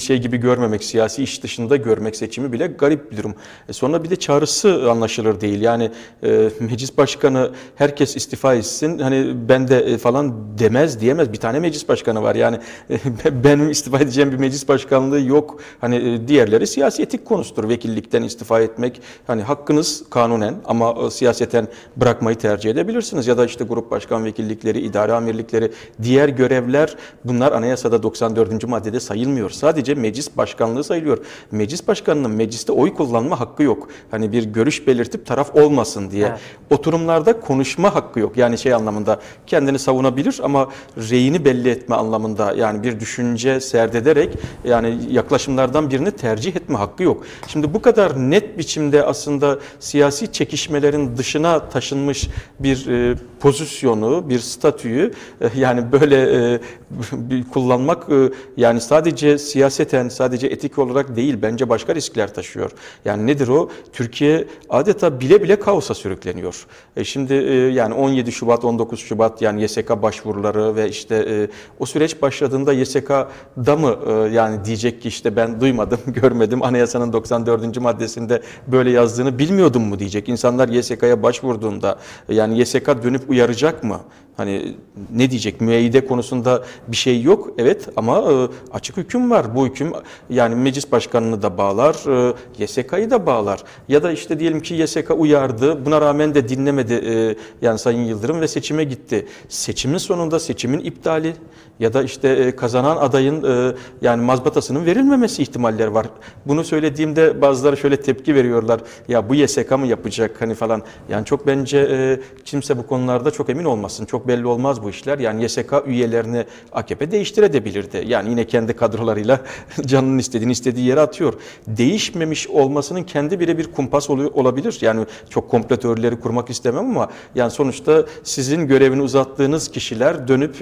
[0.00, 3.34] şey gibi görmemek, siyasi iş dışında görmek seçimi bile garip bir durum.
[3.68, 5.60] E, sonra bir de çağrısı anlaşılır değil.
[5.60, 5.90] Yani
[6.22, 11.32] e, meclis başkanı herkes istifa etsin hani ben de e, falan demez diyemez.
[11.32, 12.58] Bir tane meclis başkanı var yani
[12.90, 12.98] e,
[13.44, 15.60] benim istifa edeceğim bir meclis başkanlığı yok.
[15.80, 17.68] Hani e, diğerleri siyasi etik konusudur.
[17.68, 23.26] Vekillikten istifa etmek hani hakkınız kanunen ama e, siyaseten bırakmayı tercih edebilirsiniz.
[23.26, 28.68] Ya da işte grup başkan vekillikleri, idare amirlikleri, diğer görevler bunlar anayasada 94.
[28.68, 29.50] maddede sayılmıyor.
[29.50, 31.18] Sadece meclis başkanlığı sayılıyor.
[31.50, 33.88] Meclis başkanının mecliste oy kullanma hakkı yok.
[34.10, 36.26] Hani bir görüş belirtip taraf olmasın diye.
[36.26, 36.40] Evet.
[36.70, 38.36] Oturumlarda konuşma hakkı yok.
[38.36, 44.98] Yani şey anlamında kendini savunabilir ama reyini belli etme anlamında yani bir düşünce serdederek yani
[45.10, 47.24] yaklaşımlardan birini tercih etme hakkı yok.
[47.48, 49.37] Şimdi bu kadar net biçimde aslında
[49.80, 52.28] siyasi çekişmelerin dışına taşınmış
[52.60, 56.60] bir e, pozisyonu, bir statüyü e, yani böyle e,
[57.12, 62.70] bir kullanmak e, yani sadece siyaseten, sadece etik olarak değil bence başka riskler taşıyor.
[63.04, 63.70] Yani nedir o?
[63.92, 66.66] Türkiye adeta bile bile kaosa sürükleniyor.
[66.96, 67.34] E şimdi
[67.74, 71.48] yani 17 Şubat, 19 Şubat yani YSK başvuruları ve işte
[71.78, 73.98] o süreç başladığında YSK'da mı
[74.32, 77.80] yani diyecek ki işte ben duymadım, görmedim anayasanın 94.
[77.80, 80.28] maddesinde böyle yazdığını bilmiyordum mu diyecek.
[80.28, 81.98] İnsanlar YSK'ya başvurduğunda
[82.28, 84.00] yani YSK dönüp uyaracak mı?
[84.38, 84.76] Hani
[85.14, 85.60] ne diyecek?
[85.60, 87.50] Müeyyide konusunda bir şey yok.
[87.58, 89.56] Evet ama e, açık hüküm var.
[89.56, 89.92] Bu hüküm
[90.30, 93.64] yani meclis başkanını da bağlar, e, YSK'yı da bağlar.
[93.88, 95.86] Ya da işte diyelim ki YSK uyardı.
[95.86, 97.36] Buna rağmen de dinlemedi e,
[97.66, 99.26] yani Sayın Yıldırım ve seçime gitti.
[99.48, 101.34] Seçimin sonunda seçimin iptali
[101.80, 106.06] ya da işte e, kazanan adayın e, yani mazbatasının verilmemesi ihtimalleri var.
[106.46, 108.80] Bunu söylediğimde bazıları şöyle tepki veriyorlar.
[109.08, 110.82] Ya bu YSK mı yapacak hani falan.
[111.08, 114.04] Yani çok bence e, kimse bu konularda çok emin olmasın.
[114.04, 115.18] Çok belli olmaz bu işler.
[115.18, 118.04] Yani YSK üyelerini AKP değiştirebilirdi.
[118.06, 119.40] Yani yine kendi kadrolarıyla
[119.86, 121.34] canının istediğini istediği yere atıyor.
[121.66, 124.78] Değişmemiş olmasının kendi bile bir kumpas olabilir.
[124.80, 130.56] Yani çok komplo teorileri kurmak istemem ama yani sonuçta sizin görevini uzattığınız kişiler dönüp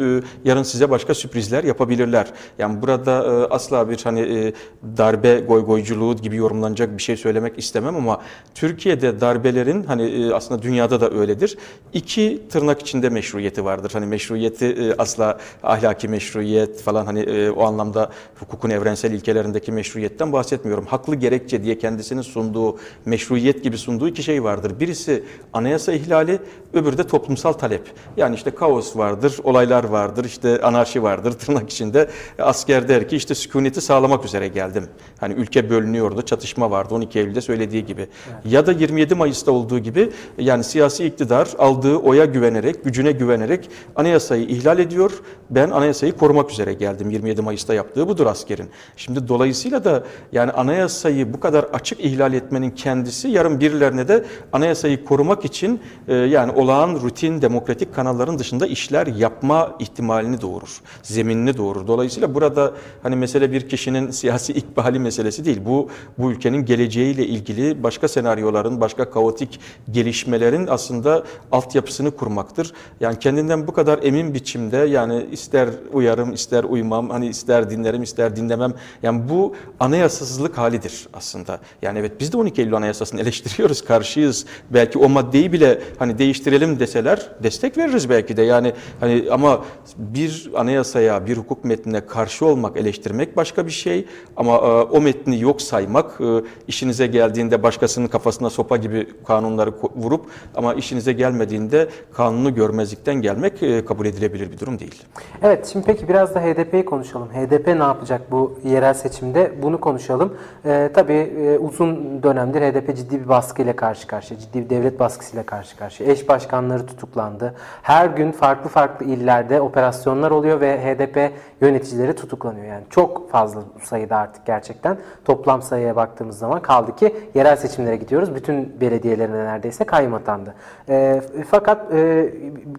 [0.44, 2.26] yarın size başka sürprizler yapabilirler.
[2.58, 4.52] Yani burada e, asla bir hani e,
[4.96, 8.20] darbe goygoyculuğu gibi yorumlanacak bir şey söylemek istemem ama
[8.54, 11.58] Türkiye'de darbelerin hani e, aslında dünyada da öyledir.
[11.92, 13.90] İki tırnak içinde meşruiyeti vardır.
[13.92, 20.86] Hani meşruiyeti asla ahlaki meşruiyet falan hani o anlamda hukukun evrensel ilkelerindeki meşruiyetten bahsetmiyorum.
[20.86, 24.80] Haklı gerekçe diye kendisinin sunduğu meşruiyet gibi sunduğu iki şey vardır.
[24.80, 26.38] Birisi anayasa ihlali,
[26.72, 27.82] öbürü de toplumsal talep.
[28.16, 32.08] Yani işte kaos vardır, olaylar vardır, işte anarşi vardır tırnak içinde.
[32.38, 34.88] Asker der ki işte sükuneti sağlamak üzere geldim.
[35.20, 38.06] Hani ülke bölünüyordu, çatışma vardı 12 Eylül'de söylediği gibi.
[38.44, 44.46] Ya da 27 Mayıs'ta olduğu gibi yani siyasi iktidar aldığı oya güvenerek, gücüne güvenerek anayasayı
[44.46, 45.10] ihlal ediyor.
[45.50, 47.10] Ben anayasayı korumak üzere geldim.
[47.10, 48.70] 27 Mayıs'ta yaptığı budur askerin.
[48.96, 55.04] Şimdi dolayısıyla da yani anayasayı bu kadar açık ihlal etmenin kendisi yarın birilerine de anayasayı
[55.04, 60.80] korumak için e, yani olağan rutin demokratik kanalların dışında işler yapma ihtimalini doğurur.
[61.02, 61.86] Zeminini doğurur.
[61.86, 62.72] Dolayısıyla burada
[63.02, 65.60] hani mesele bir kişinin siyasi ikbali meselesi değil.
[65.66, 72.72] Bu bu ülkenin geleceğiyle ilgili başka senaryoların, başka kaotik gelişmelerin aslında altyapısını kurmaktır.
[73.00, 78.36] Yani kendinden bu kadar emin biçimde yani ister uyarım, ister uymam, hani ister dinlerim, ister
[78.36, 78.74] dinlemem.
[79.02, 81.60] Yani bu anayasasızlık halidir aslında.
[81.82, 84.46] Yani evet biz de 12 Eylül Anayasası'nı eleştiriyoruz, karşıyız.
[84.70, 88.42] Belki o maddeyi bile hani değiştirelim deseler destek veririz belki de.
[88.42, 89.64] Yani hani ama
[89.98, 94.06] bir anayasaya, bir hukuk metnine karşı olmak, eleştirmek başka bir şey.
[94.36, 100.26] Ama e, o metni yok saymak, e, işinize geldiğinde başkasının kafasına sopa gibi kanunları vurup
[100.54, 105.02] ama işinize gelmediğinde kanunu görmezlikten gelmek e, kabul edilebilir bir durum değil.
[105.42, 107.28] Evet şimdi peki biraz da HDP'yi konuşalım.
[107.28, 109.52] HDP ne yapacak bu yerel seçimde?
[109.62, 110.34] Bunu konuşalım.
[110.64, 115.46] Ee, tabii e, uzun dönemdir HDP ciddi bir baskıyla karşı karşıya, ciddi bir devlet baskısıyla
[115.46, 116.10] karşı karşıya.
[116.10, 117.54] Eş başkanları tutuklandı.
[117.82, 122.66] Her gün farklı farklı illerde operasyonlar oluyor ve HDP yöneticileri tutuklanıyor.
[122.66, 124.98] Yani çok fazla sayıda artık gerçekten.
[125.24, 128.34] Toplam sayıya baktığımız zaman kaldı ki yerel seçimlere gidiyoruz.
[128.34, 130.54] Bütün belediyelerine neredeyse kayyum atandı.
[130.88, 132.32] Ee, fakat e,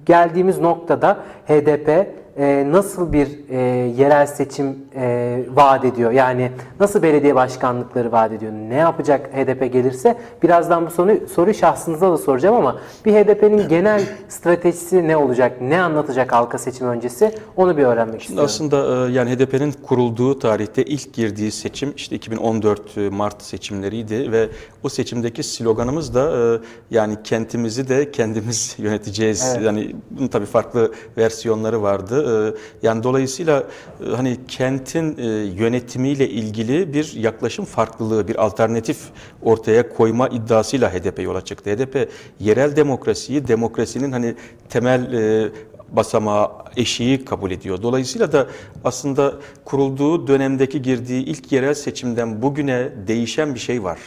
[0.06, 3.58] geldiğimiz noktada HDP e, nasıl bir e,
[3.98, 6.12] yerel seçim e, vaat ediyor?
[6.12, 8.52] Yani nasıl belediye başkanlıkları vaat ediyor?
[8.52, 10.18] Ne yapacak HDP gelirse?
[10.44, 15.62] Birazdan bu soruyu, soruyu şahsınıza da soracağım ama bir HDP'nin genel stratejisi ne olacak?
[15.62, 17.36] Ne anlatacak halka seçim öncesi?
[17.56, 18.46] Onu bir öğrenmek istiyorum.
[18.46, 24.50] Aslında yani HDP'nin kurulduğu tarihte ilk girdiği seçim işte 2014 Mart seçimleriydi ve
[24.84, 26.58] o seçimdeki sloganımız da
[26.92, 29.54] yani kentimizi de kendimiz yöneteceğiz.
[29.54, 29.66] Evet.
[29.66, 32.27] Yani bunun tabii farklı versiyonları vardı.
[32.28, 33.64] E, Yani dolayısıyla
[34.08, 35.26] e, hani kentin e,
[35.64, 38.98] yönetimiyle ilgili bir yaklaşım farklılığı, bir alternatif
[39.42, 41.70] ortaya koyma iddiasıyla HDP yola çıktı.
[41.70, 42.10] HDP
[42.40, 44.36] yerel demokrasiyi, demokrasinin hani
[44.70, 45.08] temel
[45.92, 47.82] basamağı eşiği kabul ediyor.
[47.82, 48.48] Dolayısıyla da
[48.84, 49.34] aslında
[49.66, 54.00] kurulduğu dönemdeki girdiği ilk yerel seçimden bugüne değişen bir şey var.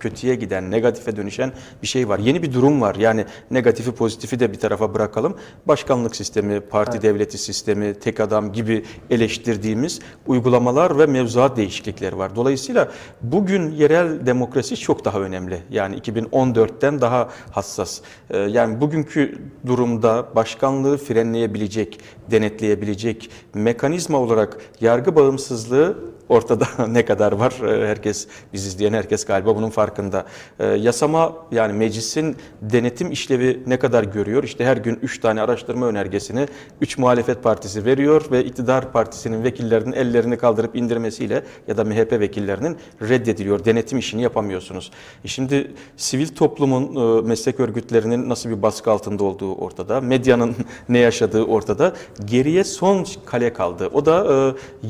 [0.00, 2.18] Kötüye giden, negatife dönüşen bir şey var.
[2.18, 2.94] Yeni bir durum var.
[2.94, 5.36] Yani negatifi pozitifi de bir tarafa bırakalım.
[5.68, 12.36] Başkanlık sistemi, parti devleti sistemi, tek adam gibi eleştirdiğimiz uygulamalar ve mevzuat değişiklikleri var.
[12.36, 15.58] Dolayısıyla bugün yerel demokrasi çok daha önemli.
[15.70, 18.00] Yani 2014'ten daha hassas.
[18.30, 22.00] Ee, Yani bugünkü durumda başkanlığı frenleyebilecek,
[22.30, 29.56] denetleyebilecek mekanizma olarak yargı bağımsızlığı ortada ne kadar var Ee, herkes biz izleyen herkes galiba
[29.56, 30.26] bunun farkında.
[30.58, 34.44] Ee, Yasama yani meclisin denetim işlevi ne kadar görüyor?
[34.44, 36.48] İşte her gün 3 tane araştırma önergesini
[36.80, 42.76] 3 muhalefet partisi veriyor ve iktidar partisinin vekillerinin ellerini kaldırıp indirmesiyle ya da MHP vekillerinin
[43.02, 43.64] reddediliyor.
[43.64, 44.90] Denetim işini yapamıyorsunuz.
[45.24, 50.00] E Şimdi sivil toplumun e, meslek örgütlerinin nasıl bir baskı altında olduğu ortada.
[50.00, 50.56] Medyanın
[50.88, 51.92] ne yaşadığı ortada.
[52.24, 53.90] Geriye son kale kaldı.
[53.92, 54.36] O da e,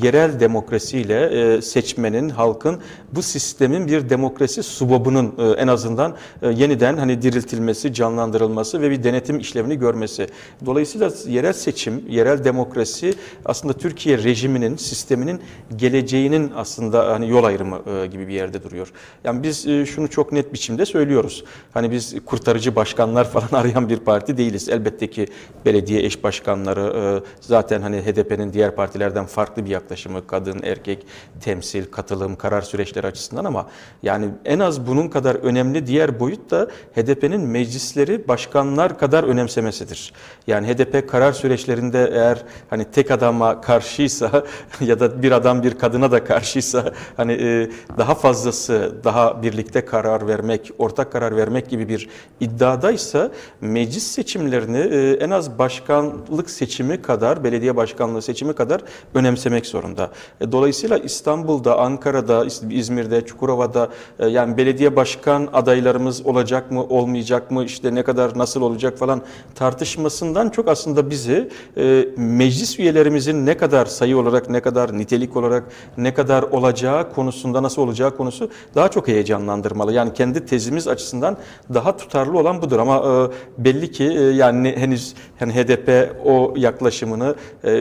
[0.05, 2.79] yerel demokrasiyle e, seçmenin, halkın
[3.11, 9.03] bu sistemin bir demokrasi subabının e, en azından e, yeniden hani diriltilmesi, canlandırılması ve bir
[9.03, 10.27] denetim işlevini görmesi.
[10.65, 13.13] Dolayısıyla yerel seçim, yerel demokrasi
[13.45, 15.41] aslında Türkiye rejiminin, sisteminin
[15.75, 18.91] geleceğinin aslında hani yol ayrımı gibi bir yerde duruyor.
[19.23, 21.43] Yani biz şunu çok net biçimde söylüyoruz.
[21.73, 24.69] Hani biz kurtarıcı başkanlar falan arayan bir parti değiliz.
[24.69, 25.27] Elbette ki
[25.65, 31.05] belediye eş başkanları zaten hani HDP'nin diğer partilerden farklı bir yaklaşımı kadın, erkek,
[31.41, 33.67] temsil, katılım, karar süreçleri açısından ama
[34.03, 40.13] yani en az bunun kadar önemli diğer boyut da HDP'nin meclisleri başkanlar kadar önemsemesidir.
[40.47, 44.43] Yani HDP karar süreçlerinde eğer hani tek adama karşıysa
[44.81, 50.27] ya da bir adam bir kadına da karşıysa hani e, daha fazlası daha birlikte karar
[50.27, 57.43] vermek, ortak karar vermek gibi bir iddiadaysa meclis seçimlerini e, en az başkanlık seçimi kadar,
[57.43, 58.81] belediye başkanlığı seçimi kadar
[59.13, 60.11] önemsemek zorunda.
[60.41, 63.89] E, Dolayısıyla İstanbul'da, Ankara'da, İzmir'de, Çukurova'da
[64.19, 69.21] e, yani belediye başkan adaylarımız olacak mı, olmayacak mı, işte ne kadar nasıl olacak falan
[69.55, 75.63] tartışmasından çok aslında bizi e, meclis üyelerimizin ne kadar sayı olarak, ne kadar nitelik olarak,
[75.97, 79.93] ne kadar olacağı konusunda nasıl olacağı konusu daha çok heyecanlandırmalı.
[79.93, 81.37] Yani kendi tezimiz açısından
[81.73, 87.35] daha tutarlı olan budur ama e, belli ki yani henüz yani HDP o yaklaşımını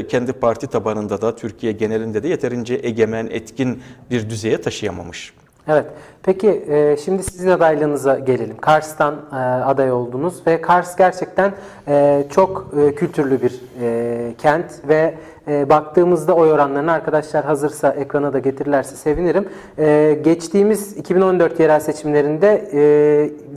[0.08, 5.32] kendi parti tabanında da Türkiye genelinde de yeterince egemen, etkin bir düzeye taşıyamamış.
[5.68, 5.86] Evet.
[6.22, 8.56] Peki e, şimdi sizin adaylığınıza gelelim.
[8.56, 11.52] Kars'tan e, aday oldunuz ve Kars gerçekten
[11.88, 15.14] e, çok e, kültürlü bir e, kent ve
[15.48, 19.48] e, baktığımızda oy oranlarını arkadaşlar hazırsa ekrana da getirirlerse sevinirim.
[19.78, 22.80] E, geçtiğimiz 2014 yerel seçimlerinde e,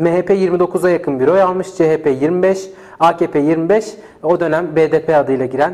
[0.03, 2.69] MHP 29'a yakın bir oy almış, CHP 25,
[2.99, 3.93] AKP 25,
[4.23, 5.73] o dönem BDP adıyla giren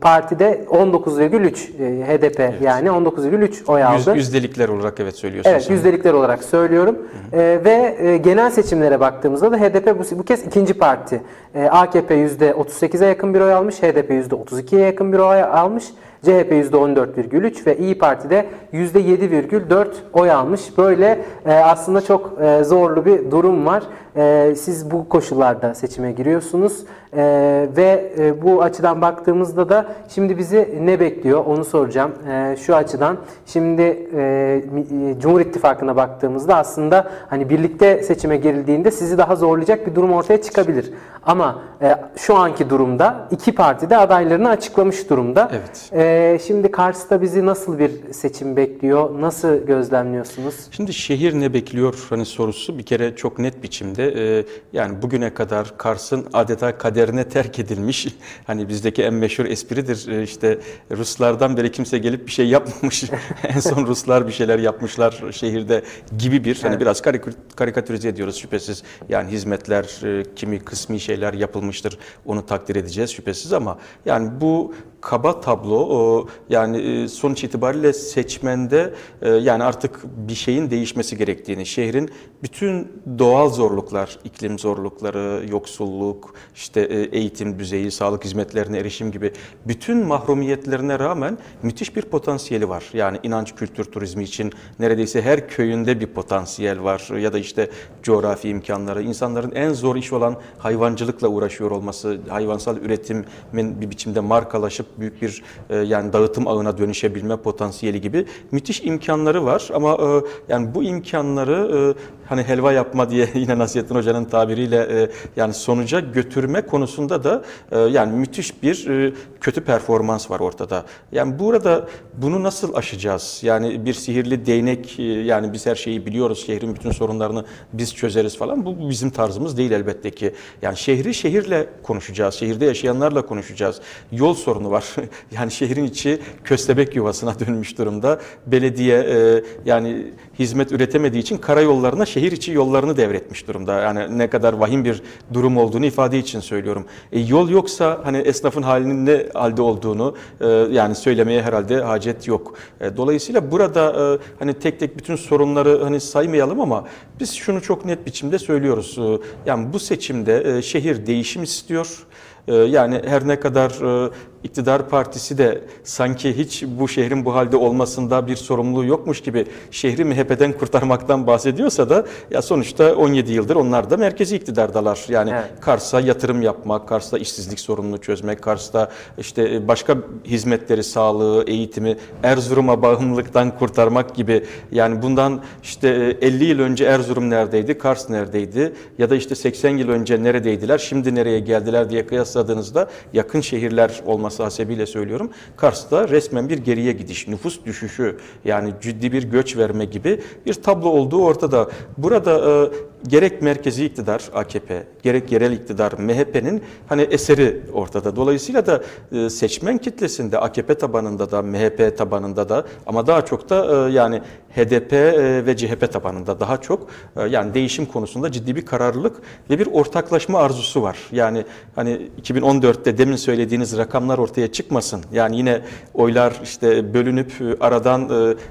[0.00, 4.10] partide 19,3 e, HDP yani 19,3 oy aldı.
[4.10, 5.56] Yüz, yüzdelikler olarak evet söylüyorsunuz.
[5.56, 6.98] Evet yüzdelikler olarak söylüyorum.
[7.32, 11.20] Ee, ve e, genel seçimlere baktığımızda da HDP bu, bu kez ikinci parti.
[11.54, 15.84] Ee, AKP %38'e yakın bir oy almış, HDP %32'ye yakın bir oy almış.
[16.22, 20.78] CHP %14,3 ve İyi Parti de %7,4 oy almış.
[20.78, 23.82] Böyle e, aslında çok e, zorlu bir durum var.
[24.16, 26.84] E, siz bu koşullarda seçime giriyorsunuz
[27.16, 32.12] E, ve e, bu açıdan baktığımızda da şimdi bizi ne bekliyor onu soracağım.
[32.30, 33.16] E, şu açıdan
[33.46, 39.94] şimdi e, e, Cumhur İttifakı'na baktığımızda aslında hani birlikte seçime girildiğinde sizi daha zorlayacak bir
[39.94, 40.92] durum ortaya çıkabilir.
[41.22, 45.50] Ama e, şu anki durumda iki parti de adaylarını açıklamış durumda.
[45.52, 45.90] Evet.
[45.92, 49.20] E, şimdi Kars'ta bizi nasıl bir seçim bekliyor?
[49.20, 50.54] Nasıl gözlemliyorsunuz?
[50.70, 55.74] Şimdi şehir ne bekliyor hani sorusu bir kere çok net biçimde e, yani bugüne kadar
[55.78, 58.08] Kars'ın adeta kaderine terk edilmiş.
[58.46, 60.08] Hani bizdeki en meşhur espridir.
[60.08, 60.58] E, işte
[60.90, 63.04] Ruslardan beri kimse gelip bir şey yapmamış.
[63.44, 65.82] En son Ruslar bir şeyler yapmışlar şehirde
[66.18, 68.82] gibi bir hani biraz karikü- karikatürize ediyoruz şüphesiz.
[69.08, 71.98] Yani hizmetler e, kimi kısmi şeyler yapılmıştır.
[72.26, 79.30] Onu takdir edeceğiz şüphesiz ama yani bu kaba tablo yani e, sonuç itibariyle seçmende e,
[79.30, 82.10] yani artık bir şeyin değişmesi gerektiğini, şehrin
[82.42, 89.32] bütün doğal zorluklar, iklim zorlukları, yoksulluk, işte e, eğitim düzeyi, sağlık hizmetlerine erişim gibi
[89.66, 92.84] bütün mahrumiyetlerine rağmen müthiş bir potansiyeli var.
[92.92, 97.70] Yani inanç kültür turizmi için neredeyse her köyünde bir potansiyel var ya da işte
[98.02, 104.87] coğrafi imkanları, insanların en zor iş olan hayvancılıkla uğraşıyor olması, hayvansal üretimin bir biçimde markalaşıp
[104.88, 109.68] açıp büyük bir e, yani dağıtım ağına dönüşebilme potansiyeli gibi müthiş imkanları var.
[109.74, 110.08] Ama e,
[110.48, 116.00] yani bu imkanları e, hani helva yapma diye yine Nasrettin Hoca'nın tabiriyle e, yani sonuca
[116.00, 120.84] götürme konusunda da e, yani müthiş bir e, kötü performans var ortada.
[121.12, 123.40] Yani burada bunu nasıl aşacağız?
[123.42, 128.38] Yani bir sihirli değnek e, yani biz her şeyi biliyoruz, şehrin bütün sorunlarını biz çözeriz
[128.38, 128.66] falan.
[128.66, 130.34] Bu bizim tarzımız değil elbette ki.
[130.62, 133.80] Yani şehri şehirle konuşacağız, şehirde yaşayanlarla konuşacağız.
[134.12, 134.84] Yol sorunu var.
[135.32, 138.20] yani şehrin içi köstebek yuvasına dönmüş durumda.
[138.46, 140.06] Belediye e, yani
[140.38, 143.80] hizmet üretemediği için karayollarına şehir içi yollarını devretmiş durumda.
[143.80, 145.02] Yani ne kadar vahim bir
[145.32, 146.84] durum olduğunu ifade için söylüyorum.
[147.12, 152.54] E, yol yoksa hani esnafın halinin ne halde olduğunu e, yani söylemeye herhalde hacet yok.
[152.80, 156.84] E, dolayısıyla burada e, hani tek tek bütün sorunları hani saymayalım ama
[157.20, 158.98] biz şunu çok net biçimde söylüyoruz.
[158.98, 159.18] E,
[159.50, 162.06] yani bu seçimde e, şehir değişim istiyor.
[162.48, 163.70] E, Yani her ne kadar
[164.06, 164.10] e,
[164.44, 170.04] iktidar partisi de sanki hiç bu şehrin bu halde olmasında bir sorumluluğu yokmuş gibi şehri
[170.04, 175.06] MHP'den kurtarmaktan bahsediyorsa da ya sonuçta 17 yıldır onlar da merkezi iktidardalar.
[175.08, 175.44] Yani Evet.
[175.60, 183.58] Kars'a yatırım yapmak, Kars'ta işsizlik sorununu çözmek, Kars'ta işte başka hizmetleri, sağlığı, eğitimi, Erzurum'a bağımlılıktan
[183.58, 185.88] kurtarmak gibi yani bundan işte
[186.20, 191.14] 50 yıl önce Erzurum neredeydi, Kars neredeydi ya da işte 80 yıl önce neredeydiler, şimdi
[191.14, 195.30] nereye geldiler diye kıyasladığınızda yakın şehirler olması hasebiyle söylüyorum.
[195.56, 200.88] Kars'ta resmen bir geriye gidiş, nüfus düşüşü yani ciddi bir göç verme gibi bir tablo
[200.88, 201.70] olduğu ortada.
[201.98, 208.16] Burada e, gerek merkezi iktidar AKP, gerek yerel iktidar MHP'nin hani eseri ortada.
[208.16, 213.88] Dolayısıyla da e, seçmen kitlesinde AKP tabanında da MHP tabanında da ama daha çok da
[213.88, 214.22] e, yani
[214.56, 219.16] HDP e, ve CHP tabanında daha çok e, yani değişim konusunda ciddi bir kararlılık
[219.50, 220.98] ve bir ortaklaşma arzusu var.
[221.12, 221.44] Yani
[221.74, 225.00] hani 2014'te demin söylediğiniz rakamlar ortaya çıkmasın.
[225.12, 225.60] Yani yine
[225.94, 227.98] oylar işte bölünüp e, aradan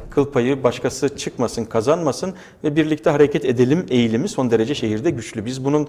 [0.10, 2.34] kıl payı başkası çıkmasın, kazanmasın
[2.64, 5.46] ve birlikte hareket edelim eğilimi son derece şehirde güçlü.
[5.46, 5.88] Biz bunun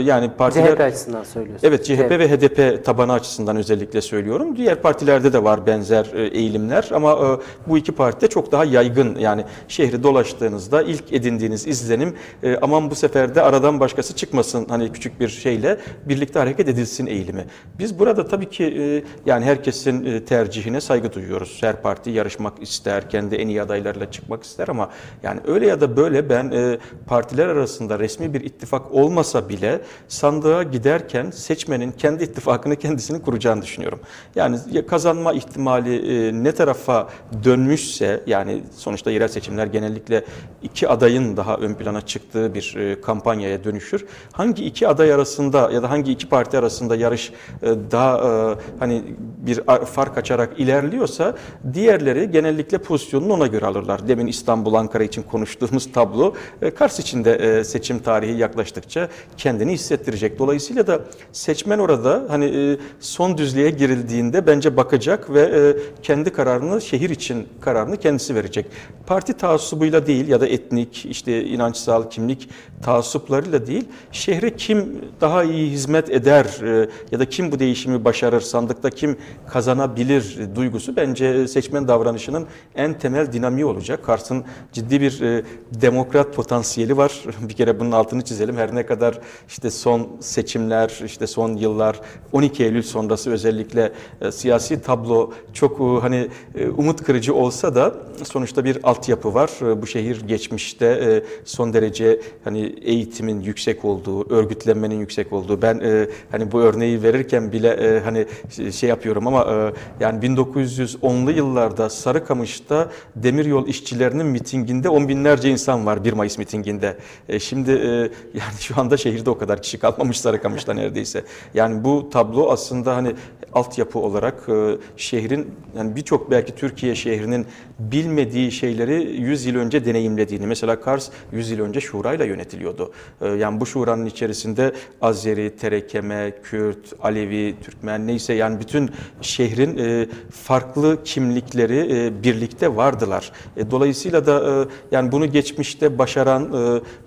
[0.00, 1.68] yani partiler CHP açısından söylüyorsun.
[1.68, 4.56] Evet CHP ve HDP tabanı açısından özellikle söylüyorum.
[4.56, 9.16] Diğer partilerde de var benzer eğilimler ama bu iki partide çok daha yaygın.
[9.18, 14.92] Yani şehri dolaştığınızda ilk edindiğiniz izlenim e, aman bu sefer de aradan başkası çıkmasın hani
[14.92, 15.78] küçük bir şeyle
[16.08, 17.46] birlikte hareket edilsin eğilimi.
[17.78, 21.58] Biz burada tabii ki e, yani herkesin e, tercihine saygı duyuyoruz.
[21.60, 24.90] Her parti yarışmak ister, kendi en iyi adaylarla çıkmak ister ama
[25.22, 30.62] yani öyle ya da böyle ben e, partiler arasında resmi bir ittifak olmasa bile sandığa
[30.62, 34.00] giderken seçmenin kendi ittifakını kendisini kuracağını düşünüyorum.
[34.34, 37.08] Yani ya kazanma ihtimali e, ne tarafa
[37.44, 40.24] dönmüşse yani sonuçta yerel seçimler genellikle
[40.62, 44.06] iki adayın daha ön plana çıktığı bir e, kampanyaya dönüşür.
[44.32, 48.30] Hangi iki aday arasında ya da hangi iki parti arasında yarış e, daha e,
[48.78, 49.02] hani
[49.38, 51.34] bir fark açarak ilerliyorsa
[51.72, 54.08] diğerleri genellikle pozisyonunu ona göre alırlar.
[54.08, 56.34] Demin İstanbul, Ankara için konuştuğumuz tablo
[56.78, 60.38] Kars için de e, seçim tarihi yaklaştıkça kendini hissettirecek.
[60.38, 61.00] Dolayısıyla da
[61.32, 68.34] seçmen orada hani son düzlüğe girildiğinde bence bakacak ve kendi kararını şehir için kararını kendisi
[68.34, 68.66] verecek.
[69.06, 72.48] Parti taassubuyla değil ya da etnik işte inançsal kimlik
[72.82, 78.40] taassuplarıyla değil şehre kim daha iyi hizmet eder e, ya da kim bu değişimi başarır
[78.40, 79.16] sandıkta kim
[79.48, 84.04] kazanabilir duygusu bence seçmen davranışının en temel dinamiği olacak.
[84.04, 87.22] Kars'ın ciddi bir e, demokrat potansiyeli var.
[87.48, 88.56] Bir kere bunun altını çizelim.
[88.56, 89.18] Her ne kadar
[89.48, 92.00] işte son seçimler, işte son yıllar
[92.32, 96.28] 12 Eylül sonrası özellikle e, siyasi tablo çok hani
[96.76, 97.94] umut kırıcı olsa da
[98.24, 99.50] sonuçta bir altyapı var.
[99.62, 105.62] E, bu şehir geçmişte e, son derece hani eğitimin yüksek olduğu, örgütlenmenin yüksek olduğu.
[105.62, 108.26] Ben e, hani bu örneği verirken bile e, hani
[108.72, 116.12] şey yapıyorum ama yani 1910'lu yıllarda Sarıkamış'ta demiryol işçilerinin mitinginde on binlerce insan var 1
[116.12, 116.96] Mayıs mitinginde.
[117.40, 117.70] Şimdi
[118.34, 121.24] yani şu anda şehirde o kadar kişi kalmamış Sarıkamış'ta neredeyse.
[121.54, 123.14] Yani bu tablo aslında hani
[123.52, 124.48] altyapı olarak
[124.96, 127.46] şehrin yani birçok belki Türkiye şehrinin
[127.90, 130.46] bilmediği şeyleri 100 yıl önce deneyimlediğini.
[130.46, 132.92] Mesela Kars 100 yıl önce şurayla yönetiliyordu.
[133.20, 140.08] E, yani bu şuranın içerisinde Azeri, Terekeme, Kürt, Alevi, Türkmen neyse yani bütün şehrin e,
[140.30, 143.32] farklı kimlikleri e, birlikte vardılar.
[143.56, 146.52] E, dolayısıyla da yani bunu geçmişte başaran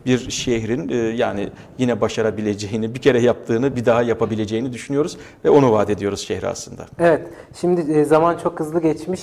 [0.06, 5.90] bir şehrin yani yine başarabileceğini, bir kere yaptığını bir daha yapabileceğini düşünüyoruz ve onu vaat
[5.90, 6.86] ediyoruz şehre aslında.
[7.00, 7.28] Evet,
[7.62, 9.22] şimdi zaman çok hızlı geçmiş.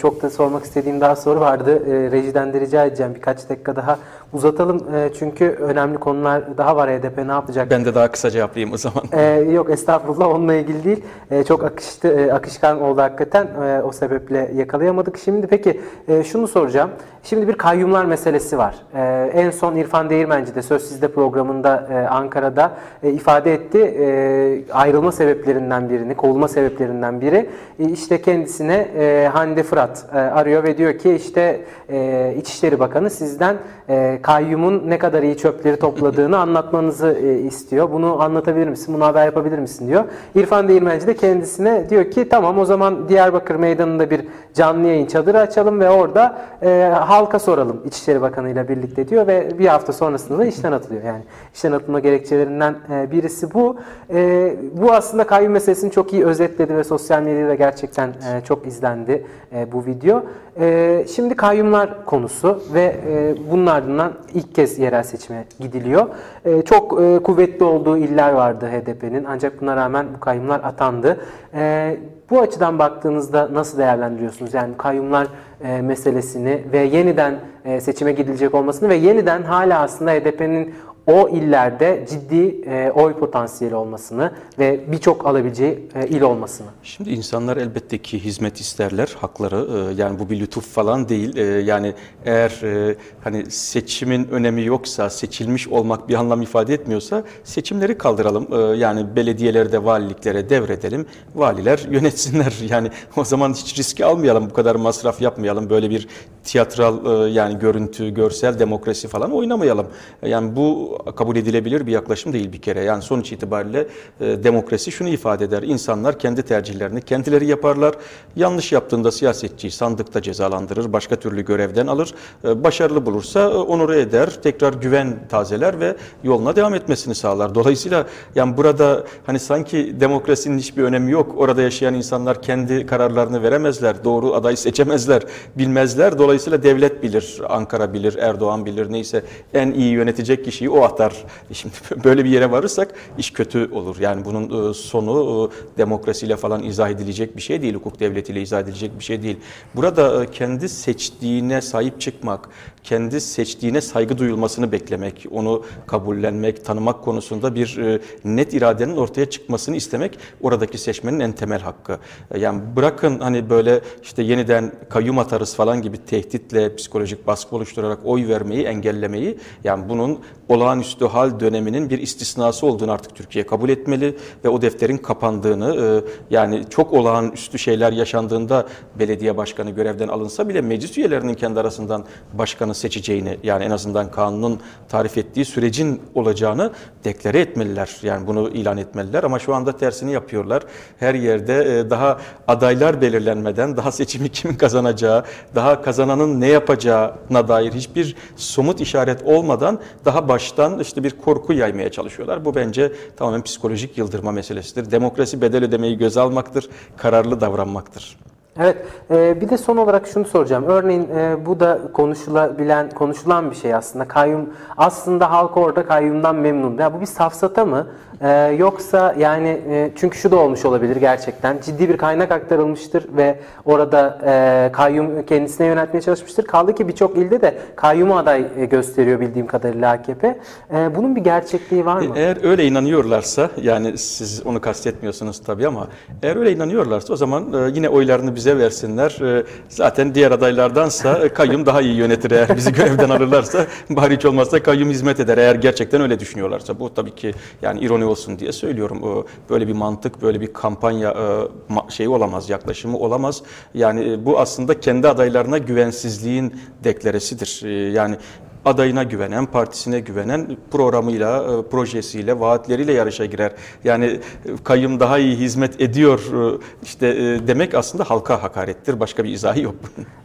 [0.00, 1.82] Çok da sormak istediğim daha soru vardı.
[1.90, 3.98] E, rejiden de rica edeceğim birkaç dakika daha
[4.32, 4.94] uzatalım.
[4.94, 7.70] E, çünkü önemli konular daha var HDP ne yapacak?
[7.70, 9.02] Ben de daha kısaca yapayım o zaman.
[9.12, 9.22] Ee,
[9.52, 11.04] yok estağfurullah onunla ilgili değil.
[11.30, 13.46] Ee, çok akıştı, e, akışkan oldu hakikaten.
[13.46, 15.18] Ee, o sebeple yakalayamadık.
[15.18, 16.90] Şimdi peki e, şunu soracağım.
[17.22, 18.74] Şimdi bir kayyumlar meselesi var.
[18.94, 22.72] Ee, en son İrfan Değirmenci de Söz Sizde programında e, Ankara'da
[23.02, 23.78] e, ifade etti.
[23.78, 30.64] E, ayrılma sebeplerinden birini, kovulma sebeplerinden biri e, işte kendisine e, Hande Fırat e, arıyor
[30.64, 31.60] ve diyor ki işte
[31.90, 33.56] e, İçişleri Bakanı sizden
[33.88, 37.92] e, kayyumun ne kadar iyi çöpleri topladığını anlatmanızı e, istiyor.
[37.92, 38.94] Bunu anlatabilir misin?
[38.94, 40.04] Bunu haber yapabilir misin diyor.
[40.34, 44.20] İrfan Değirmenci de kendisine diyor ki tamam o zaman Diyarbakır Meydanı'nda bir
[44.54, 49.58] canlı yayın çadırı açalım ve orada e, halka soralım İçişleri Bakanı ile birlikte diyor ve
[49.58, 51.02] bir hafta sonrasında da işten atılıyor.
[51.02, 51.22] Yani
[51.54, 53.76] işten atılma gerekçelerinden e, birisi bu.
[54.10, 59.24] E, bu aslında kayyum meselesini çok iyi özetledi ve sosyal medyada gerçekten e, çok izlendi
[59.52, 60.22] e, bu video.
[60.60, 66.08] E, şimdi kayyumlar konusu ve e, bunun ardından ilk kez yerel seçime gidiliyor.
[66.44, 71.20] E, çok e, kuvvetli olduğu iller vardı HDP'nin ancak buna rağmen bu kayyumlar atandı.
[71.54, 71.96] E,
[72.30, 74.54] bu açıdan baktığınızda nasıl değerlendiriyorsunuz?
[74.54, 75.26] Yani kayyumlar
[75.64, 77.34] e, meselesini ve yeniden
[77.64, 80.74] e, seçime gidilecek olmasını ve yeniden hala aslında HDP'nin
[81.08, 86.66] o illerde ciddi e, oy potansiyeli olmasını ve birçok alabileceği e, il olmasını.
[86.82, 89.66] Şimdi insanlar elbette ki hizmet isterler, hakları.
[89.90, 91.36] Ee, Yani bu bir lütuf falan değil.
[91.66, 91.94] Yani
[92.24, 98.48] eğer e, hani seçimin önemi yoksa, seçilmiş olmak bir anlam ifade etmiyorsa seçimleri kaldıralım.
[98.52, 101.06] Ee, Yani belediyeleri de valiliklere devredelim.
[101.34, 102.54] Valiler yönetsinler.
[102.68, 105.70] Yani o zaman hiç riski almayalım, bu kadar masraf yapmayalım.
[105.70, 106.08] Böyle bir
[106.44, 109.86] tiyatral e, yani görüntü, görsel demokrasi falan oynamayalım.
[110.22, 112.84] Yani bu kabul edilebilir bir yaklaşım değil bir kere.
[112.84, 113.86] Yani sonuç itibariyle
[114.20, 115.62] e, demokrasi şunu ifade eder.
[115.62, 117.94] İnsanlar kendi tercihlerini kendileri yaparlar.
[118.36, 122.14] Yanlış yaptığında siyasetçiyi sandıkta cezalandırır, başka türlü görevden alır.
[122.44, 127.54] E, başarılı bulursa e, onore eder, tekrar güven tazeler ve yoluna devam etmesini sağlar.
[127.54, 131.34] Dolayısıyla yani burada hani sanki demokrasinin hiçbir önemi yok.
[131.36, 135.22] Orada yaşayan insanlar kendi kararlarını veremezler, doğru adayı seçemezler,
[135.58, 136.18] bilmezler.
[136.18, 139.22] Dolayısıyla devlet bilir, Ankara bilir, Erdoğan bilir neyse
[139.54, 141.24] en iyi yönetecek kişiyi o atar.
[141.50, 141.74] E Şimdi
[142.04, 143.96] böyle bir yere varırsak iş kötü olur.
[144.00, 148.60] Yani bunun e, sonu e, demokrasiyle falan izah edilecek bir şey değil, hukuk devletiyle izah
[148.60, 149.36] edilecek bir şey değil.
[149.74, 152.48] Burada kendi seçtiğine sahip çıkmak,
[152.88, 159.76] kendi seçtiğine saygı duyulmasını beklemek, onu kabullenmek, tanımak konusunda bir e, net iradenin ortaya çıkmasını
[159.76, 161.98] istemek oradaki seçmenin en temel hakkı.
[162.30, 167.98] E, Yani bırakın hani böyle işte yeniden kayyum atarız falan gibi tehditle psikolojik baskı oluşturarak
[168.04, 170.18] oy vermeyi engellemeyi yani bunun
[170.48, 175.86] olağanüstü hal döneminin bir istisnası olduğunu artık Türkiye kabul etmeli ve o defterin kapandığını e,
[176.34, 178.66] yani çok olağanüstü şeyler yaşandığında
[178.98, 184.60] belediye başkanı görevden alınsa bile meclis üyelerinin kendi arasından başkanı seçeceğini yani en azından kanunun
[184.88, 186.72] tarif ettiği sürecin olacağını
[187.04, 187.96] deklare etmeliler.
[188.02, 190.62] Yani bunu ilan etmeliler ama şu anda tersini yapıyorlar.
[190.98, 192.18] Her yerde e, daha
[192.48, 195.24] adaylar belirlenmeden daha seçimi kimin kazanacağı,
[195.54, 201.90] daha kazananın ne yapacağına dair hiçbir somut işaret olmadan daha baştan işte bir korku yaymaya
[201.90, 202.44] çalışıyorlar.
[202.44, 204.90] Bu bence tamamen psikolojik yıldırma meselesidir.
[204.90, 208.18] Demokrasi bedel ödemeyi göze almaktır, kararlı davranmaktır.
[208.58, 208.76] Evet,
[209.10, 210.64] e, bir de son olarak şunu soracağım.
[210.66, 214.08] Örneğin e, bu da konuşulabilen, konuşulan bir şey aslında.
[214.08, 216.78] Kayyum, aslında halk orada kayyumdan memnun.
[216.78, 217.86] Ya bu bir safsata mı?
[218.20, 221.60] E, yoksa yani e, çünkü şu da olmuş olabilir gerçekten.
[221.64, 226.44] Ciddi bir kaynak aktarılmıştır ve orada e, kayyum kendisine yöneltmeye çalışmıştır.
[226.44, 230.38] Kaldı ki birçok ilde de kayyumu aday e, gösteriyor bildiğim kadarıyla AKP.
[230.74, 232.14] E, bunun bir gerçekliği var mı?
[232.16, 235.88] Eğer öyle inanıyorlarsa yani siz onu kastetmiyorsunuz tabii ama
[236.22, 239.38] eğer öyle inanıyorlarsa o zaman e, yine oylarını bize versinler.
[239.38, 244.24] E, zaten diğer adaylardansa e, kayyum daha iyi yönetir eğer bizi görevden alırlarsa bari hiç
[244.24, 246.80] olmazsa kayyum hizmet eder eğer gerçekten öyle düşünüyorlarsa.
[246.80, 248.98] Bu tabii ki yani ironi olsun diye söylüyorum.
[249.04, 253.42] E, Böyle bir mantık, böyle bir kampanya e, şeyi olamaz, yaklaşımı olamaz.
[253.74, 256.54] Yani e, bu aslında kendi adaylarına güvensizliğin
[256.84, 257.60] deklaresidir.
[257.64, 258.16] E, Yani
[258.64, 263.52] adayına güvenen, partisine güvenen programıyla, e, projesiyle, vaatleriyle yarışa girer.
[263.84, 264.20] Yani e,
[264.64, 266.20] kayyum daha iyi hizmet ediyor
[266.54, 269.00] e, işte demek aslında halka hakarettir.
[269.00, 269.74] Başka bir izahı yok.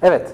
[0.02, 0.28] Evet,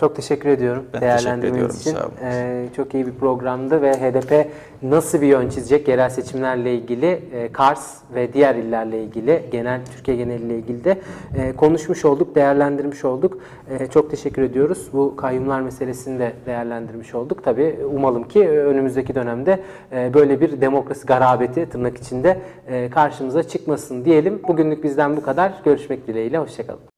[0.00, 1.92] çok teşekkür ediyorum Ben teşekkür değerlendirmeniz ediyorum, için.
[1.92, 2.68] sağ olun.
[2.76, 4.48] Çok iyi bir programdı ve HDP
[4.82, 7.20] nasıl bir yön çizecek yerel seçimlerle ilgili,
[7.52, 10.98] Kars ve diğer illerle ilgili, genel Türkiye geneliyle ilgili de
[11.56, 13.38] konuşmuş olduk, değerlendirmiş olduk.
[13.94, 14.88] Çok teşekkür ediyoruz.
[14.92, 17.44] Bu kayyumlar meselesini de değerlendirmiş olduk.
[17.44, 19.60] Tabii umalım ki önümüzdeki dönemde
[19.92, 22.38] e, böyle bir demokrasi garabeti tırnak içinde
[22.68, 24.40] e, karşımıza çıkmasın diyelim.
[24.48, 25.52] Bugünlük bizden bu kadar.
[25.64, 26.91] Görüşmek dileğiyle, hoşçakalın.